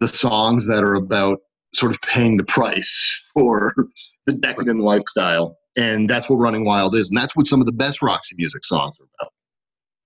[0.00, 1.38] the songs that are about
[1.74, 3.74] sort of paying the price for
[4.26, 5.56] the decadent lifestyle.
[5.76, 8.64] And that's what Running Wild is, and that's what some of the best Roxy music
[8.64, 9.32] songs are about.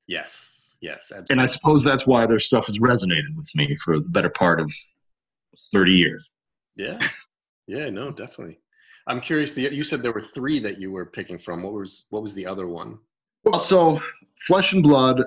[0.07, 1.33] Yes, yes, absolutely.
[1.33, 4.61] And I suppose that's why their stuff has resonated with me for the better part
[4.61, 4.71] of
[5.73, 6.29] thirty years.
[6.77, 6.99] Yeah,
[7.67, 8.59] yeah, no, definitely.
[9.07, 9.53] I'm curious.
[9.53, 11.63] The, you said there were three that you were picking from.
[11.63, 12.99] What was what was the other one?
[13.45, 14.01] Well, so
[14.47, 15.23] Flesh and Blood,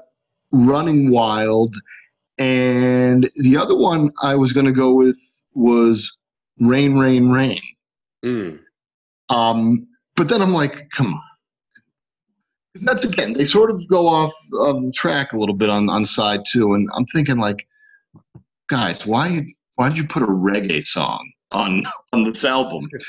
[0.51, 1.75] Running Wild,
[2.37, 5.19] and the other one I was going to go with
[5.53, 6.17] was
[6.59, 7.61] Rain, Rain, Rain.
[8.23, 8.59] Mm.
[9.29, 11.21] Um, but then I'm like, come on.
[12.85, 16.03] That's again, they sort of go off of the track a little bit on, on
[16.03, 17.67] side two, and I'm thinking like,
[18.67, 22.89] guys, why why did you put a reggae song on on this album?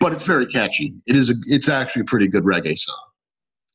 [0.00, 0.94] but it's very catchy.
[1.06, 2.96] It is a, it's actually a pretty good reggae song.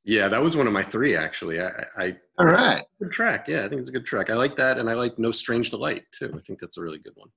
[0.03, 1.61] Yeah, that was one of my three actually.
[1.61, 2.83] I, I All right.
[2.99, 3.47] good track.
[3.47, 4.29] Yeah, I think it's a good track.
[4.29, 6.31] I like that, and I like No Strange Delight too.
[6.35, 7.29] I think that's a really good one.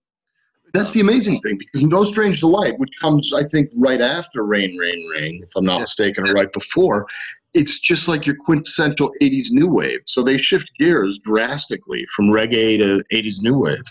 [0.73, 4.77] That's the amazing thing because No Strange Delight, which comes, I think, right after Rain,
[4.79, 5.81] Rain, Rain, if I'm not Yeah.
[5.81, 7.07] mistaken, or right before,
[7.53, 10.01] it's just like your quintessential 80s new wave.
[10.07, 13.85] So they shift gears drastically from reggae to 80s new wave.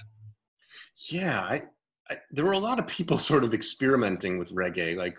[1.10, 1.64] Yeah, I,
[2.10, 4.96] I there were a lot of people sort of experimenting with reggae.
[4.96, 5.18] Like,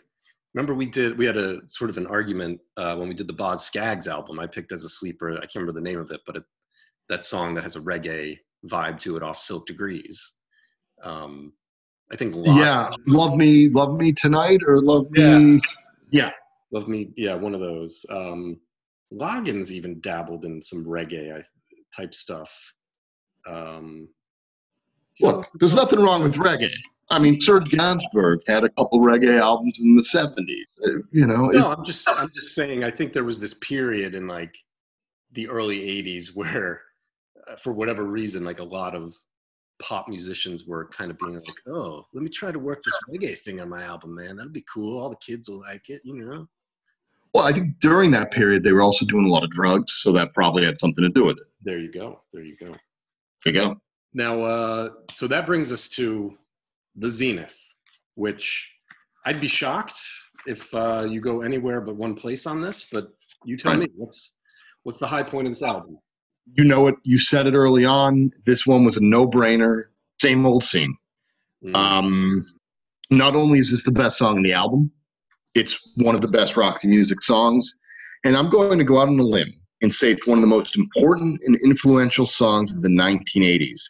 [0.55, 3.33] remember we did we had a sort of an argument uh, when we did the
[3.33, 4.39] Boz Scaggs album.
[4.39, 5.33] I picked as a sleeper.
[5.33, 6.45] I can't remember the name of it, but it,
[7.09, 10.35] that song that has a reggae vibe to it off Silk Degrees.
[11.03, 11.53] Um,
[12.13, 12.91] I think Yeah.
[13.07, 15.61] Love Me, Love Me Tonight, or Love Me.
[16.11, 16.31] Yeah.
[16.73, 18.05] Love Me, yeah, one of those.
[18.11, 18.61] Um,
[19.13, 21.43] Loggins even dabbled in some reggae I,
[21.97, 22.51] type stuff.
[23.47, 24.09] Um, do you know-
[25.21, 26.73] Look, there's nothing wrong with reggae.
[27.11, 30.65] I mean, Serge Gainsbourg had a couple reggae albums in the 70s.
[30.87, 32.83] Uh, You know, it, no, I'm just I'm just saying.
[32.83, 34.57] I think there was this period in like
[35.33, 36.81] the early '80s where,
[37.49, 39.15] uh, for whatever reason, like a lot of
[39.83, 43.37] pop musicians were kind of being like, "Oh, let me try to work this reggae
[43.37, 44.37] thing on my album, man.
[44.37, 44.99] That'll be cool.
[44.99, 46.49] All the kids will like it, you know."
[47.35, 50.13] well, I think during that period, they were also doing a lot of drugs, so
[50.13, 51.47] that probably had something to do with it.
[51.63, 52.21] There you go.
[52.33, 52.77] There you go.
[53.45, 53.81] There you go.
[54.15, 56.37] Now, uh, so that brings us to
[56.97, 57.59] the Zenith,
[58.15, 58.73] which
[59.27, 59.99] I'd be shocked
[60.47, 62.87] if uh, you go anywhere but one place on this.
[62.91, 63.09] But
[63.45, 64.37] you tell me, what's
[64.85, 65.99] what's the high point of this album?
[66.53, 66.95] You know it.
[67.05, 68.31] You said it early on.
[68.47, 69.85] This one was a no-brainer.
[70.21, 70.97] Same old scene.
[71.65, 71.75] Mm.
[71.75, 72.43] Um,
[73.11, 74.91] not only is this the best song in the album,
[75.55, 77.75] it's one of the best Roxy Music songs.
[78.25, 80.49] And I'm going to go out on a limb and say it's one of the
[80.49, 83.81] most important and influential songs of the 1980s.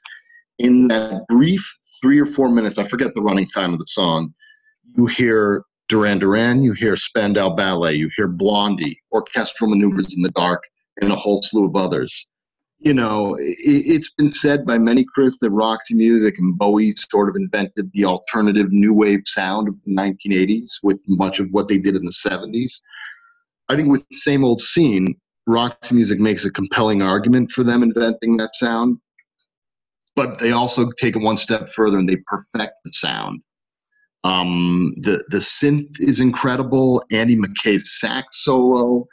[0.59, 4.33] In that brief three or four minutes, I forget the running time of the song,
[4.97, 10.31] you hear Duran Duran, you hear Spandau Ballet, you hear Blondie, Orchestral Maneuvers in the
[10.31, 10.63] Dark,
[11.01, 12.27] and a whole slew of others
[12.85, 17.31] you know, it, it's been said by many, Chris, that Roxy Music and Bowie sort
[17.31, 21.79] of invented the alternative new wave sound of the 1980s with much of what they
[21.79, 22.81] did in the 70s.
[23.71, 27.83] I think with the same old scene, Roxy Music makes a compelling argument for them
[27.83, 28.99] inventing that sound,
[30.17, 33.41] but they also take it one step further and they perfect the sound.
[34.25, 37.05] Um, the the synth is incredible.
[37.11, 39.07] Andy Mackay's sax solo,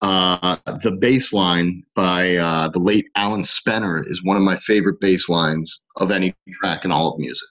[0.00, 4.98] uh, the bass line by uh, the late Alan Spenner is one of my favorite
[4.98, 7.48] bass lines of any track in all of music.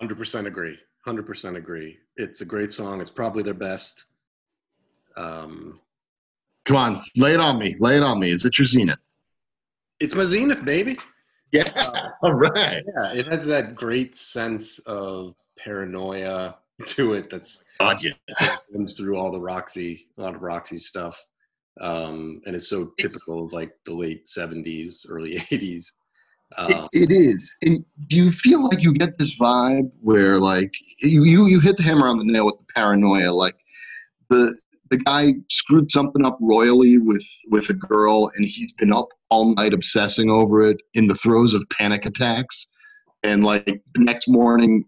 [0.00, 0.76] Hundred percent agree.
[1.04, 1.98] Hundred percent agree.
[2.16, 3.00] It's a great song.
[3.00, 4.06] It's probably their best.
[5.16, 5.80] Um,
[6.64, 7.76] Come on, lay it on me.
[7.78, 8.30] Lay it on me.
[8.30, 9.14] Is it your zenith?
[10.00, 10.98] It's my zenith, baby.
[11.52, 11.64] Yeah.
[12.22, 12.82] All right.
[12.86, 17.30] Yeah, it has that great sense of paranoia to it.
[17.30, 18.12] That's God, yeah.
[18.72, 21.24] comes through all the Roxy, a lot of Roxy stuff,
[21.80, 25.92] um, and it's so typical of like the late '70s, early '80s.
[26.56, 27.54] Um, It, it is.
[27.62, 31.76] And do you feel like you get this vibe where, like, you, you you hit
[31.76, 33.30] the hammer on the nail with the paranoia?
[33.30, 33.56] Like,
[34.28, 34.54] the
[34.92, 39.54] the guy screwed something up royally with with a girl, and he's been up all
[39.54, 42.68] night obsessing over it in the throes of panic attacks,
[43.22, 44.84] and like the next morning,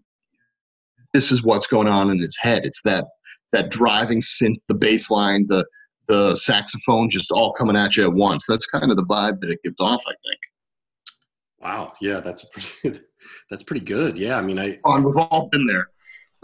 [1.13, 2.65] this is what's going on in his head.
[2.65, 3.05] It's that
[3.51, 5.65] that driving synth, the bass line, the
[6.07, 8.45] the saxophone, just all coming at you at once.
[8.47, 10.03] That's kind of the vibe that it gives off.
[10.05, 10.39] I think.
[11.61, 12.99] wow, yeah, that's pretty,
[13.49, 14.19] that's pretty good.
[14.19, 15.89] Yeah, I mean, I Oh, we've all been there.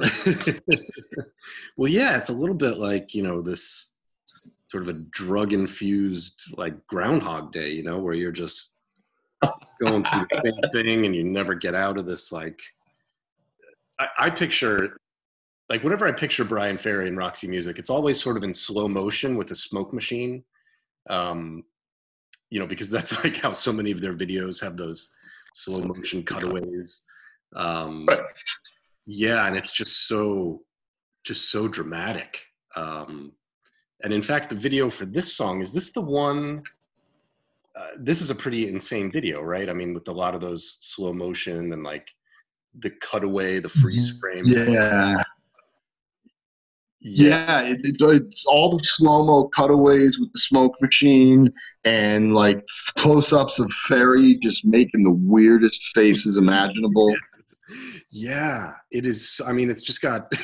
[1.77, 3.91] well, yeah, it's a little bit like you know this
[4.69, 8.77] sort of a drug infused like Groundhog Day, you know, where you're just
[9.81, 12.31] going through the same thing and you never get out of this.
[12.31, 12.61] Like,
[13.99, 14.97] I, I picture
[15.69, 18.87] like whenever I picture Bryan Ferry and Roxy Music, it's always sort of in slow
[18.87, 20.43] motion with a smoke machine.
[21.09, 21.63] Um,
[22.49, 25.09] you know, because that's like how so many of their videos have those
[25.53, 27.03] slow motion cutaways.
[27.55, 28.19] Um, Right.
[29.05, 30.61] Yeah, and it's just so,
[31.23, 32.45] just so dramatic.
[32.75, 33.33] Um,
[34.03, 36.63] and in fact, the video for this song is this the one?
[37.75, 39.69] Uh, this is a pretty insane video, right?
[39.69, 42.11] I mean, with a lot of those slow motion and like
[42.79, 44.43] the cutaway, the freeze frame.
[44.45, 45.21] Yeah,
[46.99, 47.61] yeah.
[47.61, 51.51] It, it's, it's all the slow mo cutaways with the smoke machine
[51.83, 52.65] and like
[52.97, 57.13] close ups of Ferry just making the weirdest faces imaginable.
[58.11, 59.41] Yeah, it is.
[59.45, 60.31] I mean, it's just got.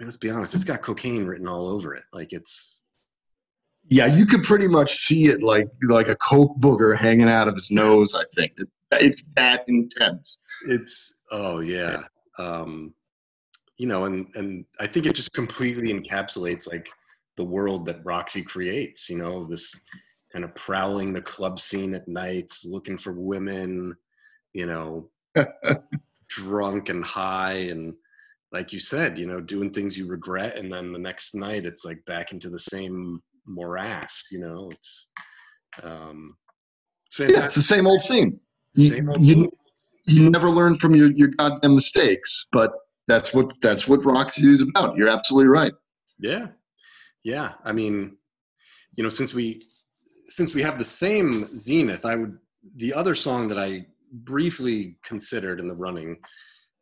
[0.00, 0.54] let's be honest.
[0.54, 2.04] It's got cocaine written all over it.
[2.12, 2.84] Like it's.
[3.88, 7.54] Yeah, you could pretty much see it like like a coke booger hanging out of
[7.54, 8.14] his nose.
[8.14, 10.42] I think it, it's that intense.
[10.68, 11.20] It's.
[11.30, 12.02] Oh yeah.
[12.38, 12.94] Um,
[13.78, 16.88] you know, and and I think it just completely encapsulates like
[17.36, 19.10] the world that Roxy creates.
[19.10, 19.78] You know, this
[20.32, 23.96] kind of prowling the club scene at nights, looking for women.
[24.52, 25.10] You know,
[26.36, 27.94] drunk and high and
[28.52, 31.84] like you said, you know, doing things you regret, and then the next night it's
[31.84, 34.24] like back into the same morass.
[34.30, 35.08] You know, it's
[35.82, 36.36] um,
[37.06, 38.38] it's, yeah, it's the same old scene.
[38.74, 39.50] You, same old you,
[40.06, 42.72] you never learn from your your goddamn mistakes, but
[43.08, 44.96] that's what that's what Roxy is about.
[44.96, 45.72] You're absolutely right.
[46.18, 46.48] Yeah,
[47.24, 47.54] yeah.
[47.64, 48.18] I mean,
[48.96, 49.66] you know, since we
[50.26, 52.36] since we have the same Zenith, I would
[52.76, 56.18] the other song that I briefly considered in the running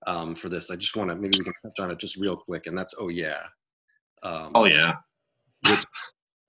[0.07, 0.71] um, for this.
[0.71, 2.95] I just want to maybe we can touch on it just real quick, and that's
[2.99, 3.43] oh yeah.
[4.23, 4.95] Um, oh yeah.
[5.69, 5.85] Which,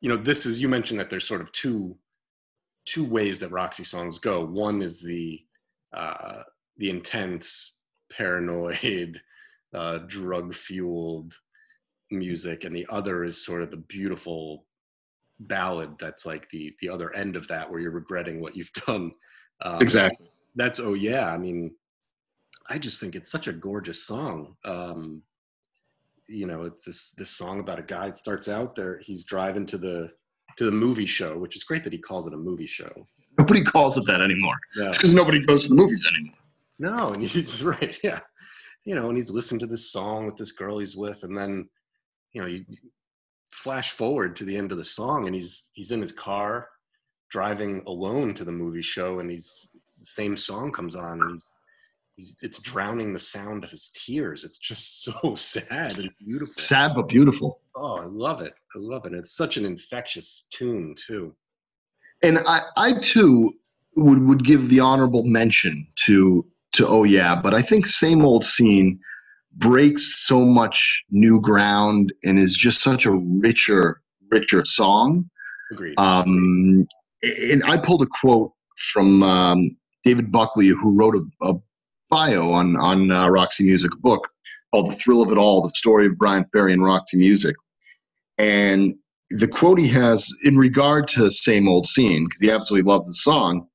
[0.02, 1.98] you know, this is you mentioned that there's sort of two
[2.86, 4.44] two ways that Roxy songs go.
[4.44, 5.40] One is the
[5.94, 6.44] uh,
[6.78, 7.80] the intense,
[8.12, 9.22] paranoid,
[9.74, 11.34] uh, drug fueled
[12.10, 14.66] music, and the other is sort of the beautiful
[15.40, 19.12] ballad that's like the the other end of that, where you're regretting what you've done.
[19.62, 20.32] Um, exactly.
[20.56, 21.32] That's oh yeah.
[21.32, 21.72] I mean,
[22.70, 24.56] I just think it's such a gorgeous song.
[24.66, 25.24] Um,
[26.28, 28.08] you know, it's this this song about a guy.
[28.08, 29.00] It starts out there.
[29.04, 30.12] He's driving to the
[30.58, 32.92] to the movie show, which is great that he calls it a movie show.
[33.38, 34.56] Nobody calls it that anymore.
[34.78, 34.88] Yeah.
[34.88, 36.38] It's because nobody goes to the movies anymore.
[36.80, 37.98] No, and he's right.
[38.04, 38.20] Yeah,
[38.86, 41.68] you know, and he's listening to this song with this girl he's with, and then,
[42.34, 42.66] you know, you
[43.54, 46.68] flash forward to the end of the song, and he's he's in his car
[47.30, 49.70] driving alone to the movie show, and he's
[50.02, 51.48] the same song comes on, and he's
[52.18, 54.44] he's it's drowning the sound of his tears.
[54.44, 56.56] It's just so sad and beautiful.
[56.58, 57.62] Sad but beautiful.
[57.76, 58.54] Oh, I love it.
[58.76, 59.14] I love it.
[59.14, 61.34] It's such an infectious tune too.
[62.24, 63.52] And I, I too
[63.96, 68.44] would would give the honorable mention to to oh yeah, but I think same old
[68.44, 69.00] scene
[69.54, 75.30] breaks so much new ground and is just such a richer richer song.
[75.72, 76.00] Agreed.
[76.00, 76.88] Um,
[77.24, 78.52] and I pulled a quote
[78.94, 81.56] from um, David Buckley, who wrote a, a
[82.10, 84.30] bio on on uh, Roxy Music, book
[84.72, 87.56] called "The Thrill of It All: The Story of Bryan Ferry and Roxy Music."
[88.38, 88.96] And
[89.30, 93.14] the quote he has in regard to "Same Old Scene" because he absolutely loves the
[93.14, 93.68] song,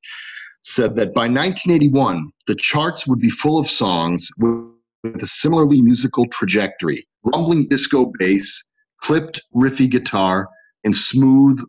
[0.62, 6.26] said that by 1981 the charts would be full of songs with a similarly musical
[6.26, 8.64] trajectory: rumbling disco bass,
[9.00, 10.48] clipped riffy guitar,
[10.84, 11.60] and smooth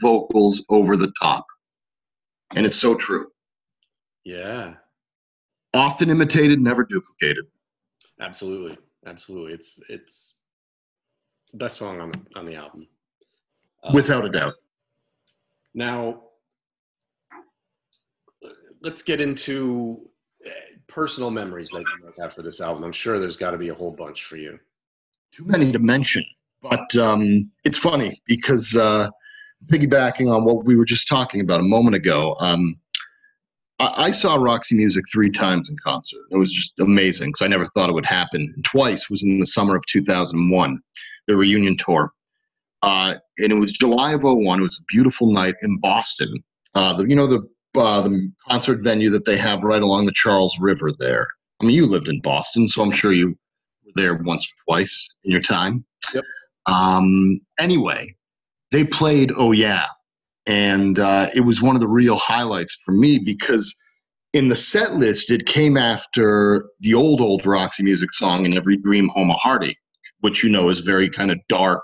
[0.00, 1.44] vocals over the top.
[2.54, 3.26] And it's so true.
[4.26, 4.74] Yeah,
[5.72, 7.44] often imitated, never duplicated.
[8.20, 9.52] Absolutely, absolutely.
[9.52, 10.38] It's it's
[11.52, 12.88] the best song on the on the album,
[13.84, 14.54] um, without a doubt.
[15.74, 16.22] Now,
[18.82, 20.10] let's get into
[20.44, 20.50] eh,
[20.88, 22.82] personal memories that you might have for this album.
[22.82, 24.58] I'm sure there's got to be a whole bunch for you.
[25.30, 26.24] Too many to mention,
[26.62, 29.08] but um, it's funny because uh,
[29.66, 32.34] piggybacking on what we were just talking about a moment ago.
[32.40, 32.80] Um,
[33.78, 36.22] I, saw Roxy Music three times in concert.
[36.30, 38.54] It was just amazing because I never thought it would happen.
[38.64, 40.80] Twice was in the summer of 2001,
[41.26, 42.12] the reunion tour.
[42.82, 44.60] Uh, and it was July of 01.
[44.60, 46.42] It was a beautiful night in Boston.
[46.74, 47.46] Uh, the, you know, the,
[47.78, 51.26] uh, the concert venue that they have right along the Charles River there.
[51.60, 53.28] I mean, you lived in Boston, so I'm sure you
[53.84, 55.84] were there once or twice in your time.
[56.14, 56.24] Yep.
[56.66, 58.14] Um, anyway,
[58.70, 59.86] they played Oh Yeah
[60.46, 63.76] and uh, it was one of the real highlights for me because
[64.32, 68.76] in the set list it came after the old old roxy music song "In Every
[68.76, 69.78] Dream home a heartache
[70.20, 71.82] which you know is very kind of dark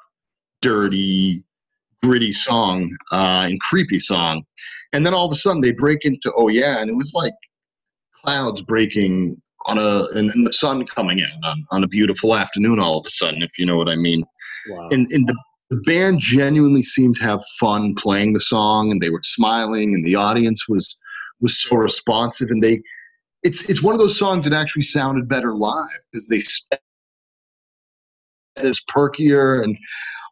[0.60, 1.44] dirty
[2.02, 4.42] gritty song uh, and creepy song
[4.92, 7.34] and then all of a sudden they break into oh yeah and it was like
[8.12, 12.78] clouds breaking on a and, and the sun coming out on, on a beautiful afternoon
[12.78, 14.24] all of a sudden if you know what i mean
[14.70, 14.88] wow.
[14.90, 15.36] and, and the
[15.72, 20.04] the band genuinely seemed to have fun playing the song and they were smiling and
[20.04, 20.98] the audience was
[21.40, 22.78] was so responsive and they
[23.42, 26.42] it's it's one of those songs that actually sounded better live because they
[28.56, 29.78] it's perkier and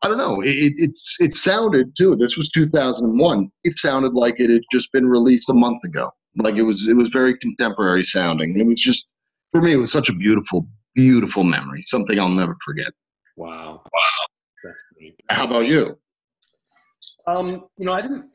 [0.02, 4.50] I don't know it, it's it sounded too this was 2001 it sounded like it
[4.50, 6.10] had just been released a month ago.
[6.36, 9.08] Like it was it was very contemporary sounding it was just
[9.52, 12.92] for me it was such a beautiful beautiful memory something I'll never forget.
[13.38, 13.80] Wow.
[13.90, 14.26] Wow
[14.64, 15.20] that's great.
[15.30, 15.98] How about you?
[17.26, 17.46] Um,
[17.76, 18.30] you know, I didn't.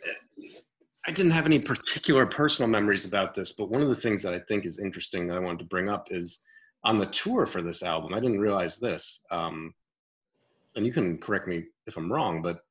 [1.07, 4.33] I didn't have any particular personal memories about this, but one of the things that
[4.33, 6.41] I think is interesting that I wanted to bring up is
[6.83, 8.13] on the tour for this album.
[8.13, 9.71] I didn't realize this, um,
[10.75, 12.61] and you can correct me if I'm wrong, but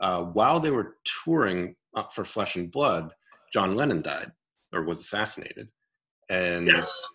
[0.00, 1.76] uh, while they were touring
[2.10, 3.10] for Flesh and Blood,
[3.52, 4.32] John Lennon died
[4.72, 5.68] or was assassinated,
[6.30, 7.06] and yes,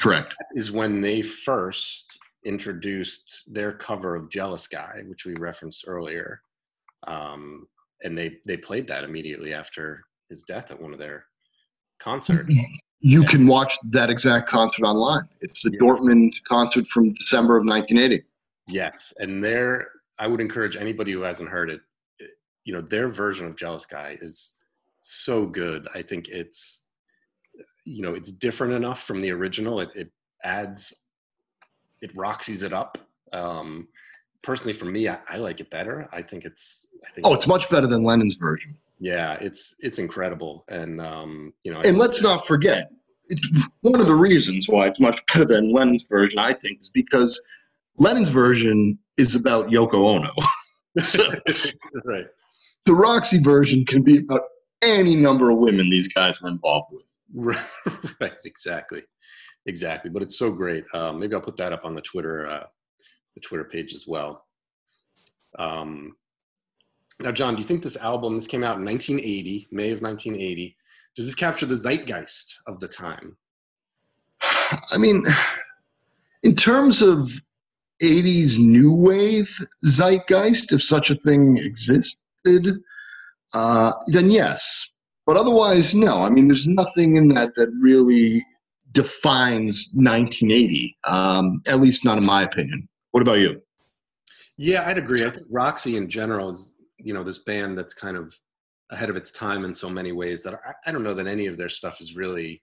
[0.00, 6.40] correct is when they first introduced their cover of Jealous Guy, which we referenced earlier.
[7.06, 7.66] um,
[8.02, 11.24] and they they played that immediately after his death at one of their
[11.98, 12.54] concerts.
[13.00, 15.22] You can watch that exact concert online.
[15.40, 15.78] It's the Yeah.
[15.80, 18.24] Dortmund concert from December of 1980.
[18.68, 21.80] Yes, and there, I would encourage anybody who hasn't heard it.
[22.18, 24.56] it- You know, their version of Jealous Guy is
[25.00, 25.88] so good.
[25.94, 26.82] I think it's
[27.84, 29.80] you know it's different enough from the original.
[29.80, 30.12] It, it
[30.44, 30.92] adds
[32.02, 32.98] it Roxy's it up.
[33.32, 33.88] Um,
[34.42, 36.08] personally, for me, I, I like it better.
[36.12, 38.76] I think it's I think Oh, it's much better than Lennon's version.
[39.00, 42.90] yeah, it's it's incredible, and um, you know, I And let's not forget,
[43.28, 43.46] it's
[43.82, 47.40] one of the reasons why it's much better than Lennon's version, I think, is because
[47.98, 50.30] Lennon's version is about Yoko Ono.
[51.02, 51.22] so
[52.04, 52.26] right.
[52.86, 54.42] the Roxy version can be about
[54.82, 57.04] any number of women these guys were involved with.
[58.20, 59.02] Right, exactly,
[59.68, 60.10] exactly.
[60.10, 60.84] But it's so great.
[60.92, 62.64] Um, maybe I'll put that up on the Twitter, uh,
[63.34, 64.44] the Twitter page as well.
[65.58, 66.16] Um,
[67.20, 68.36] now, John, do you think this album?
[68.36, 70.76] This came out in 1980, May of 1980.
[71.16, 73.36] Does this capture the zeitgeist of the time?
[74.42, 75.24] I mean,
[76.42, 77.30] in terms of
[78.02, 79.52] 80s new wave
[79.84, 82.82] zeitgeist, if such a thing existed,
[83.54, 84.86] uh, then yes.
[85.26, 86.22] But otherwise, no.
[86.22, 88.42] I mean, there's nothing in that that really
[88.92, 92.88] defines 1980, um, at least not in my opinion.
[93.10, 93.60] What about you?
[94.56, 95.24] Yeah, I'd agree.
[95.24, 98.34] I think Roxy in general is, you know, this band that's kind of
[98.90, 101.46] ahead of its time in so many ways that I, I don't know that any
[101.46, 102.62] of their stuff is really,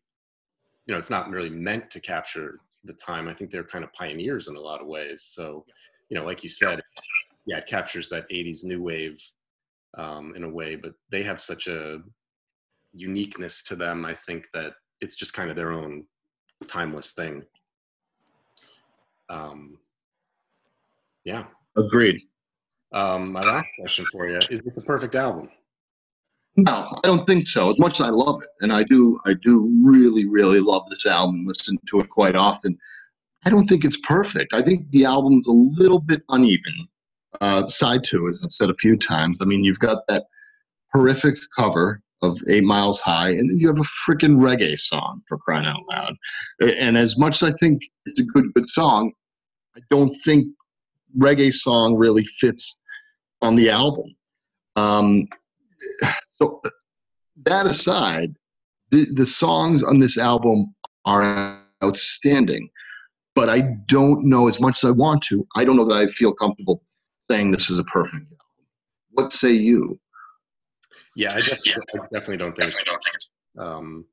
[0.86, 3.28] you know, it's not really meant to capture the time.
[3.28, 5.24] I think they're kind of pioneers in a lot of ways.
[5.24, 5.64] So,
[6.10, 6.82] you know, like you said,
[7.46, 9.20] yeah, it captures that 80s new wave
[9.98, 12.00] um, in a way, but they have such a
[12.94, 14.06] uniqueness to them.
[14.06, 16.06] I think that it's just kind of their own
[16.68, 17.44] timeless thing.
[19.30, 19.78] Um,
[21.24, 21.46] yeah.
[21.78, 22.22] Agreed.
[22.92, 25.50] Um, my last question for you is this a perfect album?
[26.58, 27.68] No, I don't think so.
[27.68, 31.06] As much as I love it, and I do, I do really, really love this
[31.06, 31.46] album.
[31.46, 32.78] Listen to it quite often.
[33.46, 34.54] I don't think it's perfect.
[34.54, 36.88] I think the album's a little bit uneven.
[37.42, 39.40] Uh, side two, as I've said a few times.
[39.42, 40.28] I mean, you've got that
[40.94, 45.38] horrific cover of Eight Miles High, and then you have a freaking reggae song for
[45.38, 46.16] crying out loud.
[46.62, 49.12] And as much as I think it's a good, good song,
[49.76, 50.48] I don't think
[51.18, 52.80] reggae song really fits
[53.42, 54.16] on the album.
[54.76, 55.28] Um,
[56.42, 56.62] so
[57.44, 58.36] that aside,
[58.92, 60.74] the, the songs on this album
[61.06, 62.70] are outstanding,
[63.36, 65.46] but I don't know as much as I want to.
[65.56, 66.82] I don't know that I feel comfortable
[67.30, 68.38] saying this is a perfect album.
[69.12, 70.00] What say you?
[71.16, 72.74] Yeah, I definitely, I definitely don't think.
[73.14, 74.06] It's, um,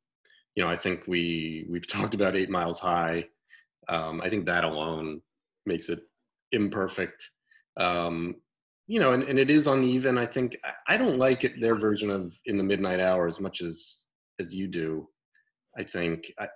[0.55, 3.26] you know, I think we we've talked about Eight Miles High.
[3.88, 5.20] Um, I think that alone
[5.66, 6.00] makes it
[6.53, 7.30] imperfect.
[7.76, 8.36] Um,
[8.86, 10.18] you know, and, and it is uneven.
[10.18, 13.40] I think I, I don't like it their version of In the Midnight Hour as
[13.40, 14.07] much as
[14.40, 15.09] as you do.
[15.78, 16.48] I think, I,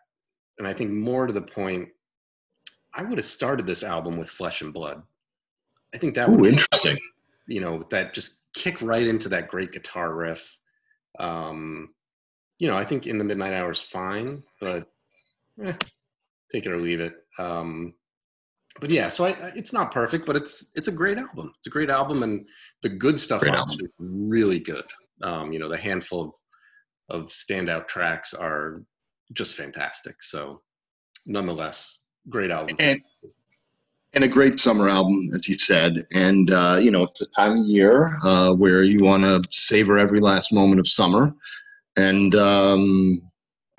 [0.59, 1.89] and I think more to the point,
[2.95, 5.03] I would have started this album with Flesh and Blood.
[5.95, 6.99] I think that Ooh, would interesting.
[7.49, 10.59] You know that just kick right into that great guitar riff.
[11.19, 11.89] Um
[12.59, 14.87] you know i think in the midnight hour is fine but
[15.63, 15.75] eh,
[16.53, 17.15] take it or leave it.
[17.39, 17.95] Um
[18.81, 21.53] but yeah so I, I- it's not perfect but it's it's a great album.
[21.59, 22.47] It's a great album and
[22.83, 23.77] the good stuff Great on album.
[23.81, 24.85] it is really good.
[25.23, 26.35] Um you know the handful of
[27.09, 28.83] of standout tracks are
[29.33, 30.23] just fantastic.
[30.23, 30.63] So
[31.27, 32.77] nonetheless great album.
[32.81, 33.01] And
[34.17, 36.07] and a great summer album, as you said.
[36.13, 39.99] And uh, you know, it's a time of year uh, where you want to savor
[39.99, 41.35] every last moment of summer.
[41.97, 43.21] And um,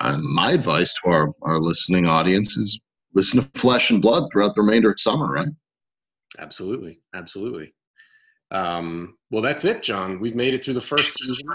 [0.00, 2.80] uh, my advice to our, our listening audience is
[3.14, 5.48] listen to Flesh and Blood throughout the remainder of summer, right?
[6.38, 7.74] Absolutely, absolutely.
[8.52, 10.20] Um, well, that's it, John.
[10.20, 11.48] We've made it through the first season.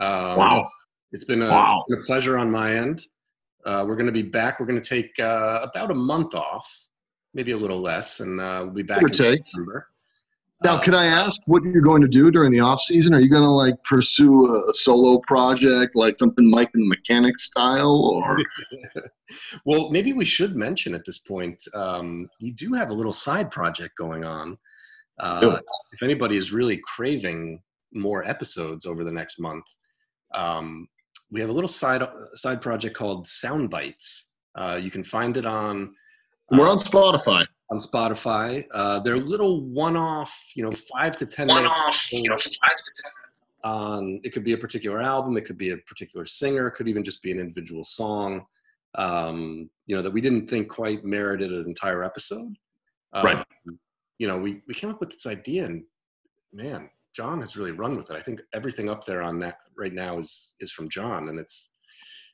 [0.00, 0.70] Um, Wow.
[1.12, 1.84] It's been a, Wow.
[1.92, 3.02] a pleasure on my end.
[3.64, 4.60] Uh, we're going to be back.
[4.60, 6.68] We're going to take uh, about a month off,
[7.36, 9.42] maybe a little less, and uh, we'll be back in take.
[10.64, 13.12] Now, can I ask what you're going to do during the off season?
[13.12, 17.38] Are you going to like pursue a, solo project, like something Mike and the Mechanic
[17.38, 18.38] style, or
[19.66, 23.50] well, maybe we should mention at this point, um, you do have a little side
[23.50, 24.56] project going on.
[25.20, 25.58] Uh,
[25.92, 27.62] if anybody is really craving
[27.92, 29.66] more episodes over the next month,
[30.34, 30.88] um,
[31.30, 32.02] we have a little side
[32.34, 34.36] side project called Sound Bites.
[34.54, 35.92] Uh, you can find it on
[36.50, 37.46] we're uh, on Spotify?
[37.70, 38.64] on Spotify.
[38.72, 41.70] Uh, they're little one-off, you know, five to ten minute
[43.64, 44.20] on.
[44.22, 45.36] It could be a particular album.
[45.36, 46.68] It could be a particular singer.
[46.68, 48.46] It could even just be an individual song.
[48.94, 52.54] Um, you know that we didn't think quite merited an entire episode.
[53.12, 53.44] Um, Right.
[54.18, 55.84] You know, we we came up with this idea, and
[56.52, 58.16] man, John has really run with it.
[58.16, 61.76] I think everything up there on that right now is is from John, and it's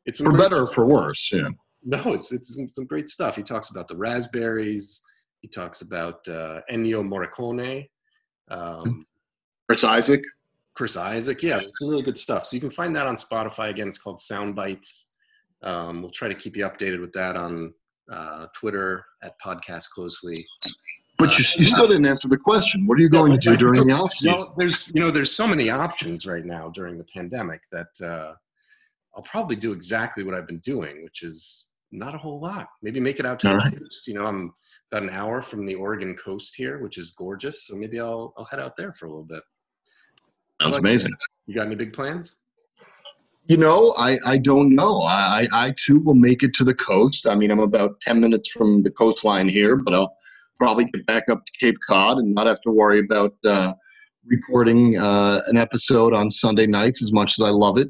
[0.05, 1.31] it's for better or for worse.
[1.33, 1.49] Yeah.
[1.85, 3.37] No, it's it's some, some, great stuff.
[3.37, 5.03] He talks about the raspberries.
[5.41, 7.89] He talks about uh, Ennio Morricone.
[8.49, 9.05] Um,
[9.69, 10.23] Chris Isaak.
[10.75, 11.43] Chris Isaak.
[11.43, 12.47] Yeah, it's some really good stuff.
[12.47, 13.71] So you can find that on Spotify.
[13.71, 15.09] Again, it's called Sound Bites.
[15.63, 17.73] Um, we'll try to keep you updated with that on
[18.11, 20.35] uh, Twitter at Podcast Closely.
[21.19, 22.87] But you, you still didn't answer the question.
[22.87, 24.35] What are you going to do during the off season?
[24.35, 28.33] Well, there's you know there's so many options right now during the pandemic that uh,
[29.15, 32.69] I'll probably do exactly what I've been doing, which is not a whole lot.
[32.83, 33.79] Maybe make it out to All the right.
[33.79, 34.09] coast.
[34.09, 34.53] You know, I'm
[34.91, 37.67] about an hour from the Oregon coast here, which is gorgeous.
[37.67, 39.43] So maybe I'll I'll head out there for a little bit.
[40.61, 41.13] Sounds amazing.
[41.47, 42.39] You got any big plans?
[43.47, 45.03] You know, I, I don't know.
[45.03, 47.27] I, I too will make it to the coast.
[47.27, 50.17] I mean, I'm about 10 minutes from the coastline here, but I'll
[50.59, 53.75] probably get back up to Cape Cod and not have to worry about uh,
[54.25, 57.89] recording uh, an episode on Sunday nights as much as I love it.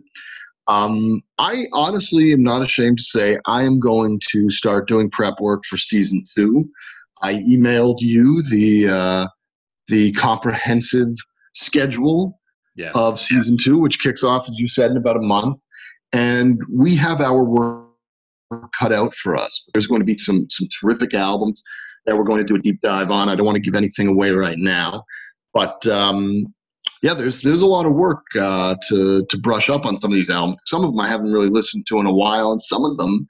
[0.69, 5.41] Um, I honestly am not ashamed to say I am going to start doing prep
[5.41, 6.69] work for season two.
[7.23, 9.27] I emailed you the uh,
[9.89, 11.15] the comprehensive
[11.55, 12.41] schedule
[12.77, 12.93] yes.
[12.95, 15.59] of season two, which kicks off, as you said, in about a month.
[16.13, 17.89] And we have our work
[18.79, 19.69] cut out for us.
[19.73, 21.63] There's going to be some some terrific albums
[22.07, 23.29] that we're going to do a deep dive on.
[23.29, 25.05] I don't want to give anything away right now,
[25.55, 26.53] but um,
[27.03, 30.15] yeah, there's there's a lot of work uh, to to brush up on some of
[30.15, 30.61] these albums.
[30.67, 33.27] Some of them I haven't really listened to in a while, and some of them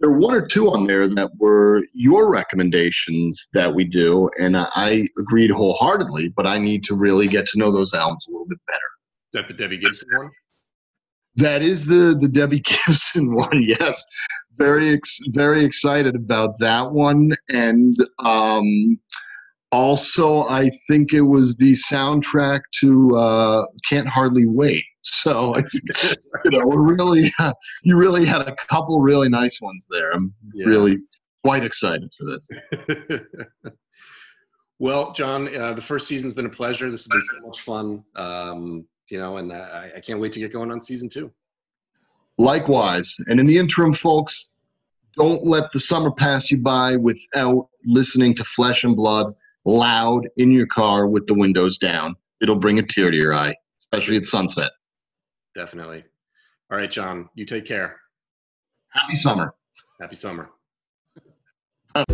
[0.00, 4.56] there are one or two on there that were your recommendations that we do, and
[4.56, 6.28] I agreed wholeheartedly.
[6.28, 8.78] But I need to really get to know those albums a little bit better.
[8.78, 10.30] Is that the Debbie Gibson one?
[11.34, 13.62] That is the the Debbie Gibson one.
[13.64, 14.04] Yes,
[14.56, 19.00] very ex- very excited about that one, and um,
[19.72, 24.84] also I think it was the soundtrack to uh, Can't Hardly Wait.
[25.02, 25.54] So
[26.44, 27.52] you know, really, uh,
[27.82, 30.10] you really had a couple really nice ones there.
[30.10, 30.66] I'm yeah.
[30.66, 30.98] really
[31.44, 33.20] quite excited for this.
[34.78, 36.90] well, John, uh, the first season's been a pleasure.
[36.90, 38.04] This has been so much fun.
[38.16, 41.32] Um, you know, and I, I can't wait to get going on season two.
[42.36, 43.16] Likewise.
[43.28, 44.52] And in the interim, folks,
[45.16, 49.34] don't let the summer pass you by without listening to Flesh and Blood
[49.68, 52.16] loud in your car with the windows down.
[52.40, 54.72] It'll bring a tear to your eye, especially at sunset.
[55.54, 56.04] Definitely.
[56.70, 58.00] All right, John, you take care.
[58.88, 59.54] Happy summer.
[60.00, 60.50] Happy summer.
[61.94, 62.04] Uh,